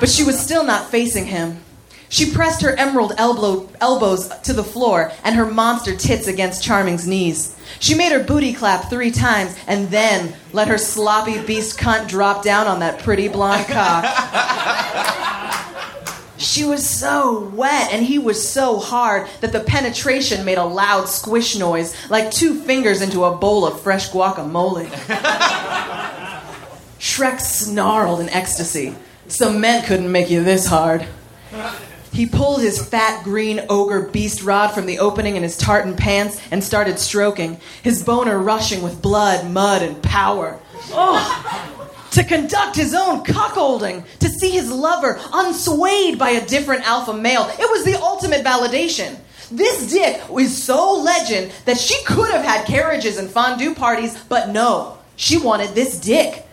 But 0.03 0.09
she 0.09 0.25
was 0.25 0.37
still 0.37 0.65
not 0.65 0.89
facing 0.89 1.27
him. 1.27 1.61
She 2.09 2.29
pressed 2.29 2.61
her 2.61 2.75
emerald 2.75 3.13
elbow, 3.17 3.69
elbows 3.79 4.27
to 4.41 4.51
the 4.51 4.61
floor 4.61 5.13
and 5.23 5.33
her 5.33 5.45
monster 5.45 5.95
tits 5.95 6.27
against 6.27 6.61
Charming's 6.61 7.07
knees. 7.07 7.55
She 7.79 7.95
made 7.95 8.11
her 8.11 8.21
booty 8.21 8.51
clap 8.51 8.89
three 8.89 9.11
times 9.11 9.55
and 9.65 9.87
then 9.91 10.35
let 10.51 10.67
her 10.67 10.77
sloppy 10.77 11.41
beast 11.45 11.79
cunt 11.79 12.09
drop 12.09 12.43
down 12.43 12.67
on 12.67 12.81
that 12.81 12.99
pretty 12.99 13.29
blonde 13.29 13.65
cock. 13.67 14.03
She 16.35 16.65
was 16.65 16.85
so 16.85 17.47
wet 17.53 17.93
and 17.93 18.05
he 18.05 18.19
was 18.19 18.45
so 18.45 18.77
hard 18.77 19.29
that 19.39 19.53
the 19.53 19.61
penetration 19.61 20.43
made 20.43 20.57
a 20.57 20.65
loud 20.65 21.07
squish 21.07 21.57
noise, 21.57 21.95
like 22.09 22.31
two 22.31 22.59
fingers 22.59 23.01
into 23.01 23.23
a 23.23 23.37
bowl 23.37 23.65
of 23.65 23.79
fresh 23.79 24.09
guacamole. 24.09 24.87
Shrek 26.99 27.39
snarled 27.39 28.19
in 28.19 28.27
ecstasy. 28.27 28.97
Cement 29.33 29.85
couldn't 29.85 30.11
make 30.11 30.29
you 30.29 30.43
this 30.43 30.67
hard. 30.67 31.07
He 32.11 32.27
pulled 32.27 32.61
his 32.61 32.87
fat 32.87 33.23
green 33.23 33.61
ogre 33.67 34.03
beast 34.09 34.43
rod 34.43 34.67
from 34.67 34.85
the 34.85 34.99
opening 34.99 35.35
in 35.35 35.41
his 35.41 35.57
tartan 35.57 35.95
pants 35.95 36.39
and 36.51 36.63
started 36.63 36.99
stroking, 36.99 37.59
his 37.81 38.03
boner 38.03 38.37
rushing 38.37 38.83
with 38.83 39.01
blood, 39.01 39.49
mud, 39.49 39.81
and 39.81 40.03
power. 40.03 40.59
Oh! 40.91 41.79
To 42.11 42.23
conduct 42.23 42.75
his 42.75 42.93
own 42.93 43.23
cuckolding, 43.23 44.05
to 44.19 44.29
see 44.29 44.51
his 44.51 44.71
lover 44.71 45.15
unswayed 45.15 46.19
by 46.19 46.29
a 46.29 46.45
different 46.45 46.87
alpha 46.87 47.15
male, 47.15 47.49
it 47.57 47.67
was 47.71 47.83
the 47.83 47.99
ultimate 47.99 48.45
validation. 48.45 49.17
This 49.49 49.91
dick 49.91 50.29
was 50.29 50.55
so 50.55 50.93
legend 51.01 51.51
that 51.65 51.79
she 51.79 51.99
could 52.05 52.29
have 52.29 52.45
had 52.45 52.67
carriages 52.67 53.17
and 53.17 53.27
fondue 53.27 53.73
parties, 53.73 54.15
but 54.29 54.49
no, 54.49 54.99
she 55.15 55.39
wanted 55.39 55.73
this 55.73 55.99
dick. 55.99 56.45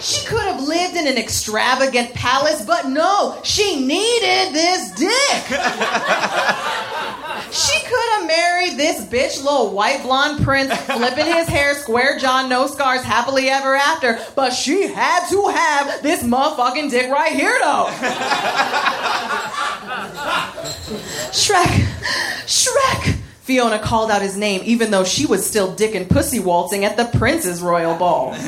She 0.00 0.26
could 0.26 0.42
have 0.42 0.62
lived 0.62 0.96
in 0.96 1.06
an 1.06 1.16
extravagant 1.16 2.12
palace, 2.14 2.64
but 2.64 2.88
no, 2.88 3.38
she 3.42 3.84
needed 3.84 4.54
this 4.54 4.90
dick. 4.92 5.44
she 7.50 7.80
could 7.86 8.08
have 8.14 8.26
married 8.26 8.76
this 8.76 9.04
bitch 9.06 9.42
little 9.42 9.70
white 9.70 10.02
blonde 10.02 10.44
prince, 10.44 10.74
flipping 10.84 11.26
his 11.26 11.48
hair, 11.48 11.74
square 11.74 12.18
jaw, 12.18 12.46
no 12.48 12.66
scars, 12.66 13.02
happily 13.02 13.48
ever 13.48 13.74
after, 13.74 14.18
but 14.34 14.52
she 14.52 14.88
had 14.88 15.28
to 15.28 15.48
have 15.48 16.02
this 16.02 16.22
motherfucking 16.22 16.90
dick 16.90 17.10
right 17.10 17.32
here, 17.32 17.58
though. 17.62 17.86
Shrek, 21.32 21.86
Shrek. 22.46 23.25
Fiona 23.46 23.78
called 23.78 24.10
out 24.10 24.22
his 24.22 24.36
name, 24.36 24.60
even 24.64 24.90
though 24.90 25.04
she 25.04 25.24
was 25.24 25.46
still 25.46 25.72
dick 25.72 25.94
and 25.94 26.10
pussy 26.10 26.40
waltzing 26.40 26.84
at 26.84 26.96
the 26.96 27.04
prince's 27.16 27.62
royal 27.62 27.96
ball. 27.96 28.32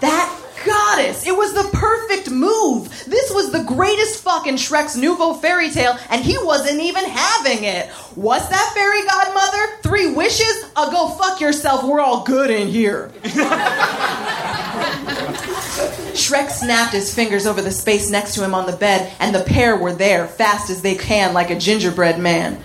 that 0.00 0.42
goddess! 0.64 1.26
It 1.26 1.36
was 1.36 1.52
the 1.52 1.68
perfect 1.76 2.30
move! 2.30 2.88
This 3.04 3.30
was 3.30 3.52
the 3.52 3.64
greatest 3.64 4.22
fuck 4.22 4.46
in 4.46 4.54
Shrek's 4.54 4.96
nouveau 4.96 5.34
fairy 5.34 5.68
tale, 5.68 5.94
and 6.08 6.24
he 6.24 6.38
wasn't 6.38 6.80
even 6.80 7.04
having 7.04 7.64
it. 7.64 7.90
What's 8.14 8.48
that 8.48 8.72
fairy 8.74 9.04
godmother? 9.04 9.82
Three 9.82 10.10
wishes? 10.14 10.64
Uh, 10.74 10.90
go 10.90 11.10
fuck 11.10 11.42
yourself, 11.42 11.84
we're 11.84 12.00
all 12.00 12.24
good 12.24 12.50
in 12.50 12.68
here. 12.68 13.12
Shrek 16.14 16.48
snapped 16.48 16.94
his 16.94 17.14
fingers 17.14 17.44
over 17.44 17.60
the 17.60 17.70
space 17.70 18.08
next 18.08 18.36
to 18.36 18.42
him 18.42 18.54
on 18.54 18.64
the 18.64 18.76
bed, 18.78 19.12
and 19.20 19.34
the 19.34 19.44
pair 19.44 19.76
were 19.76 19.92
there, 19.92 20.26
fast 20.26 20.70
as 20.70 20.80
they 20.80 20.94
can, 20.94 21.34
like 21.34 21.50
a 21.50 21.58
gingerbread 21.58 22.18
man. 22.18 22.58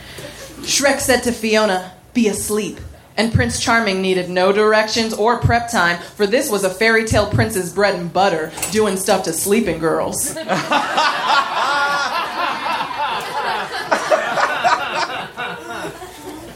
Shrek 0.62 1.00
said 1.00 1.24
to 1.24 1.32
Fiona, 1.32 1.92
Be 2.14 2.28
asleep. 2.28 2.80
And 3.18 3.34
Prince 3.34 3.60
Charming 3.60 4.02
needed 4.02 4.30
no 4.30 4.52
directions 4.52 5.14
or 5.14 5.40
prep 5.40 5.70
time, 5.70 6.00
for 6.00 6.26
this 6.26 6.50
was 6.50 6.64
a 6.64 6.70
fairy 6.70 7.06
tale 7.06 7.30
prince's 7.30 7.74
bread 7.74 7.96
and 7.96 8.12
butter, 8.12 8.52
doing 8.72 8.96
stuff 8.96 9.24
to 9.26 9.34
sleeping 9.34 9.80
girls. 9.80 10.36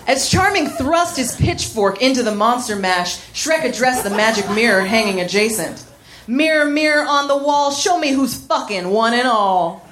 As 0.07 0.29
Charming 0.29 0.69
thrust 0.69 1.17
his 1.17 1.35
pitchfork 1.35 2.01
into 2.01 2.23
the 2.23 2.33
monster 2.33 2.75
mash, 2.75 3.17
Shrek 3.33 3.65
addressed 3.65 4.03
the 4.03 4.11
magic 4.11 4.49
mirror 4.51 4.81
hanging 4.81 5.19
adjacent. 5.19 5.83
Mirror, 6.27 6.65
mirror 6.65 7.05
on 7.05 7.27
the 7.27 7.37
wall, 7.37 7.71
show 7.71 7.99
me 7.99 8.11
who's 8.11 8.35
fucking 8.35 8.89
one 8.89 9.13
and 9.13 9.27
all. 9.27 9.84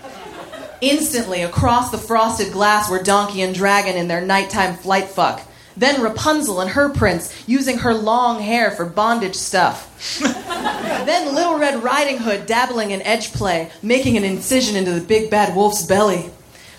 Instantly, 0.83 1.43
across 1.43 1.91
the 1.91 1.97
frosted 1.97 2.51
glass 2.51 2.89
were 2.89 3.01
Donkey 3.01 3.41
and 3.41 3.55
Dragon 3.55 3.95
in 3.95 4.09
their 4.09 4.19
nighttime 4.19 4.75
flight 4.75 5.07
fuck. 5.07 5.41
Then 5.77 6.01
Rapunzel 6.01 6.59
and 6.59 6.71
her 6.71 6.89
prince, 6.89 7.33
using 7.47 7.77
her 7.77 7.93
long 7.93 8.41
hair 8.41 8.69
for 8.69 8.83
bondage 8.83 9.35
stuff. 9.35 10.19
then 11.05 11.33
Little 11.33 11.57
Red 11.57 11.81
Riding 11.81 12.17
Hood 12.17 12.45
dabbling 12.45 12.91
in 12.91 13.01
edge 13.03 13.31
play, 13.31 13.71
making 13.81 14.17
an 14.17 14.25
incision 14.25 14.75
into 14.75 14.91
the 14.91 14.99
big 14.99 15.31
bad 15.31 15.55
wolf's 15.55 15.85
belly. 15.85 16.29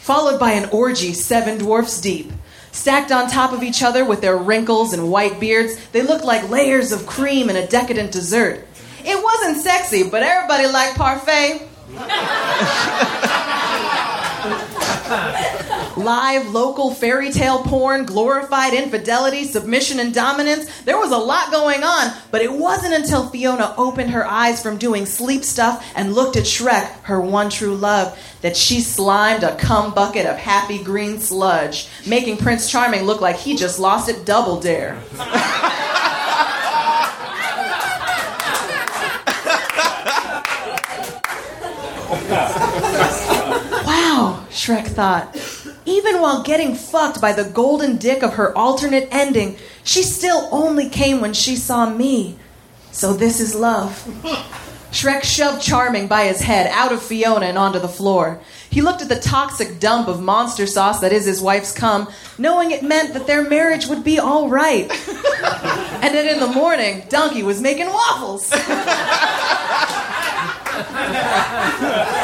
Followed 0.01 0.39
by 0.39 0.53
an 0.53 0.69
orgy 0.69 1.15
seven 1.15 1.57
dwarfs 1.57 1.99
deep. 1.99 2.31
Stacked 2.73 3.11
on 3.11 3.31
top 3.31 3.55
of 3.55 3.63
each 3.63 3.83
other 3.83 4.05
with 4.05 4.21
their 4.21 4.37
wrinkles 4.37 4.93
and 4.93 5.11
white 5.11 5.41
beards, 5.41 5.77
they 5.93 6.03
looked 6.03 6.27
like 6.27 6.51
layers 6.51 6.93
of 6.93 7.07
cream 7.07 7.49
in 7.49 7.57
a 7.57 7.67
decadent 7.67 8.13
dessert. 8.13 8.67
It 9.03 9.25
wasn't 9.25 9.63
sexy, 9.63 10.03
but 10.03 10.23
everybody 10.23 10.67
liked 10.67 10.97
parfait. 10.99 11.71
Live 15.97 16.51
local 16.51 16.93
fairy 16.93 17.31
tale 17.31 17.63
porn, 17.63 18.05
glorified 18.05 18.75
infidelity, 18.75 19.45
submission, 19.45 20.01
and 20.01 20.13
dominance. 20.13 20.81
There 20.81 20.99
was 20.99 21.13
a 21.13 21.17
lot 21.17 21.53
going 21.53 21.85
on, 21.85 22.13
but 22.33 22.43
it 22.43 22.53
wasn't 22.53 22.95
until 22.95 23.29
Fiona 23.29 23.73
opened 23.79 24.11
her 24.11 24.27
eyes 24.27 24.61
from 24.61 24.77
doing 24.77 25.07
sleep 25.07 25.45
stuff 25.45 25.87
and 25.95 26.13
looked 26.13 26.37
at 26.37 26.45
Shrek, 26.45 26.89
her 27.03 27.21
one 27.21 27.49
true 27.49 27.77
love, 27.77 28.19
that 28.41 28.57
she 28.57 28.81
slimed 28.81 29.45
a 29.45 29.55
cum 29.55 29.95
bucket 29.95 30.27
of 30.27 30.37
happy 30.37 30.83
green 30.83 31.21
sludge, 31.21 31.89
making 32.07 32.39
Prince 32.39 32.69
Charming 32.69 33.05
look 33.05 33.21
like 33.21 33.37
he 33.37 33.55
just 33.55 33.79
lost 33.79 34.09
at 34.09 34.27
Double 34.27 34.59
Dare. 34.59 34.99
wow, 43.87 44.45
Shrek 44.65 44.87
thought. 44.87 45.37
Even 45.85 46.23
while 46.23 46.43
getting 46.43 46.75
fucked 46.75 47.21
by 47.21 47.35
the 47.35 47.45
golden 47.45 47.99
dick 47.99 48.23
of 48.23 48.35
her 48.35 48.57
alternate 48.57 49.09
ending, 49.11 49.59
she 49.83 50.03
still 50.03 50.49
only 50.51 50.89
came 50.89 51.21
when 51.21 51.35
she 51.35 51.55
saw 51.55 51.91
me. 51.91 52.39
So 52.91 53.12
this 53.12 53.41
is 53.41 53.55
love. 53.55 53.93
Shrek 54.91 55.23
shoved 55.23 55.61
Charming 55.61 56.07
by 56.07 56.25
his 56.25 56.41
head 56.41 56.67
out 56.69 56.93
of 56.93 57.03
Fiona 57.03 57.45
and 57.45 57.59
onto 57.59 57.79
the 57.79 57.89
floor. 57.89 58.41
He 58.71 58.81
looked 58.81 59.03
at 59.03 59.11
the 59.11 59.21
toxic 59.21 59.81
dump 59.81 60.09
of 60.09 60.23
monster 60.23 60.67
sauce 60.67 61.01
that 61.01 61.12
is 61.12 61.27
his 61.27 61.43
wife's 61.43 61.73
cum, 61.73 62.09
knowing 62.39 62.71
it 62.71 62.83
meant 62.83 63.12
that 63.12 63.27
their 63.27 63.47
marriage 63.47 63.87
would 63.87 64.03
be 64.03 64.19
all 64.19 64.49
right. 64.49 64.91
and 64.91 66.15
then 66.15 66.27
in 66.27 66.41
the 66.41 66.47
morning, 66.47 67.03
Donkey 67.11 67.43
was 67.43 67.61
making 67.61 67.89
waffles. 67.89 68.51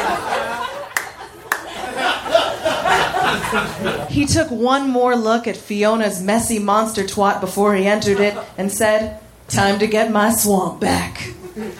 He 4.09 4.25
took 4.25 4.49
one 4.49 4.89
more 4.89 5.15
look 5.15 5.47
at 5.47 5.55
Fiona's 5.55 6.21
messy 6.21 6.59
monster 6.59 7.03
twat 7.03 7.39
before 7.41 7.75
he 7.75 7.85
entered 7.85 8.19
it 8.19 8.37
and 8.57 8.71
said, 8.71 9.19
Time 9.47 9.79
to 9.79 9.87
get 9.87 10.11
my 10.11 10.33
swamp 10.33 10.79
back. 10.79 11.17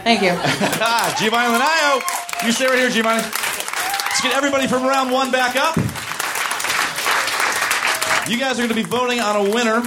Thank 0.03 0.21
you. 0.21 0.31
G 0.31 1.29
Jiavani 1.29 1.57
Linayao. 1.57 2.45
You 2.45 2.51
stay 2.51 2.65
right 2.65 2.77
here, 2.79 2.89
Jiavani. 2.89 3.21
Let's 3.21 4.21
get 4.21 4.35
everybody 4.35 4.67
from 4.67 4.83
round 4.83 5.11
one 5.11 5.31
back 5.31 5.55
up. 5.55 5.77
You 8.29 8.37
guys 8.37 8.59
are 8.59 8.67
going 8.67 8.69
to 8.69 8.75
be 8.75 8.83
voting 8.83 9.19
on 9.19 9.47
a 9.47 9.49
winner 9.51 9.81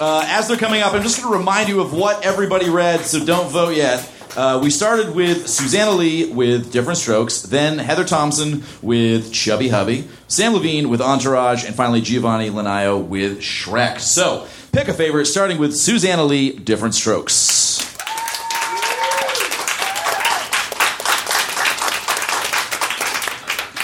uh, 0.00 0.24
as 0.26 0.48
they're 0.48 0.56
coming 0.56 0.82
up. 0.82 0.92
I'm 0.92 1.02
just 1.02 1.20
going 1.20 1.32
to 1.32 1.38
remind 1.38 1.68
you 1.68 1.80
of 1.80 1.92
what 1.92 2.24
everybody 2.24 2.68
read, 2.68 3.00
so 3.00 3.24
don't 3.24 3.50
vote 3.50 3.74
yet. 3.74 4.00
Uh, 4.36 4.60
we 4.62 4.70
started 4.70 5.14
with 5.14 5.48
Susanna 5.48 5.90
Lee 5.90 6.30
with 6.32 6.70
Different 6.70 6.98
Strokes, 6.98 7.42
then 7.42 7.78
Heather 7.78 8.04
Thomson 8.04 8.62
with 8.80 9.32
Chubby 9.32 9.68
Hubby, 9.68 10.04
Samm 10.28 10.54
Levine 10.54 10.88
with 10.88 11.00
Entourage, 11.00 11.64
and 11.64 11.74
finally 11.74 12.00
Jiavani 12.00 12.50
Linayao 12.50 13.04
with 13.04 13.40
Shrek. 13.40 13.98
So 13.98 14.46
pick 14.72 14.86
a 14.86 14.94
favorite, 14.94 15.26
starting 15.26 15.58
with 15.58 15.76
Susanna 15.76 16.24
Lee, 16.24 16.52
Different 16.52 16.94
Strokes. 16.94 17.80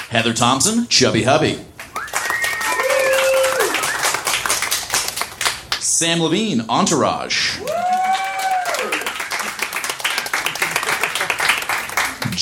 Heather 0.08 0.32
Thomson, 0.32 0.86
Chubby 0.86 1.24
Hubby. 1.24 1.58
Samm 5.80 6.20
Levine, 6.20 6.60
Entourage. 6.68 7.58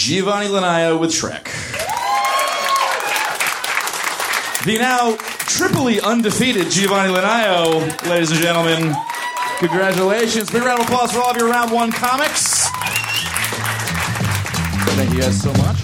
Jiavani 0.04 0.48
Linayao 0.48 1.00
with 1.00 1.12
Shrek. 1.12 1.44
The 4.66 4.76
now 4.76 5.16
triply 5.16 5.98
undefeated 5.98 6.66
Jiavani 6.66 7.16
Linayao, 7.16 8.10
ladies 8.10 8.30
and 8.30 8.40
gentlemen. 8.40 8.94
Congratulations. 9.60 10.50
Big 10.50 10.62
round 10.62 10.82
of 10.82 10.86
applause 10.86 11.10
for 11.10 11.20
all 11.20 11.30
of 11.30 11.38
your 11.38 11.48
round 11.48 11.72
one 11.72 11.90
comics. 11.90 12.68
Thank 14.94 15.14
you 15.14 15.20
guys 15.22 15.40
so 15.40 15.50
much. 15.54 15.76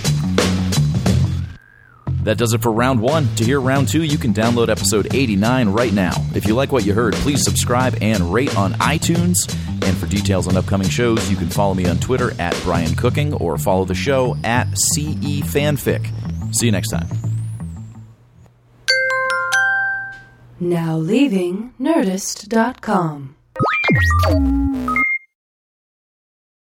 That 2.24 2.36
does 2.36 2.52
it 2.52 2.60
for 2.60 2.70
round 2.70 3.00
one. 3.00 3.34
To 3.36 3.44
hear 3.44 3.58
round 3.58 3.88
two, 3.88 4.02
you 4.02 4.18
can 4.18 4.34
download 4.34 4.68
episode 4.68 5.14
89 5.14 5.70
right 5.70 5.94
now. 5.94 6.12
If 6.34 6.46
you 6.46 6.54
like 6.54 6.72
what 6.72 6.84
you 6.84 6.92
heard, 6.92 7.14
please 7.14 7.42
subscribe 7.42 7.96
and 8.02 8.34
rate 8.34 8.54
on 8.54 8.74
iTunes. 8.74 9.50
And 9.90 9.98
for 9.98 10.06
details 10.06 10.46
on 10.46 10.56
upcoming 10.56 10.88
shows, 10.88 11.28
you 11.28 11.36
can 11.36 11.48
follow 11.48 11.74
me 11.74 11.84
on 11.86 11.98
Twitter 11.98 12.30
at 12.40 12.56
Brian 12.62 12.94
Cooking 12.94 13.34
or 13.34 13.58
follow 13.58 13.84
the 13.84 13.96
show 13.96 14.36
at 14.44 14.68
CE 14.78 15.42
Fanfic. 15.42 16.06
See 16.54 16.66
you 16.66 16.72
next 16.72 16.90
time. 16.90 17.08
Now 20.60 20.96
leaving 20.96 21.74
Nerdist.com. 21.80 23.34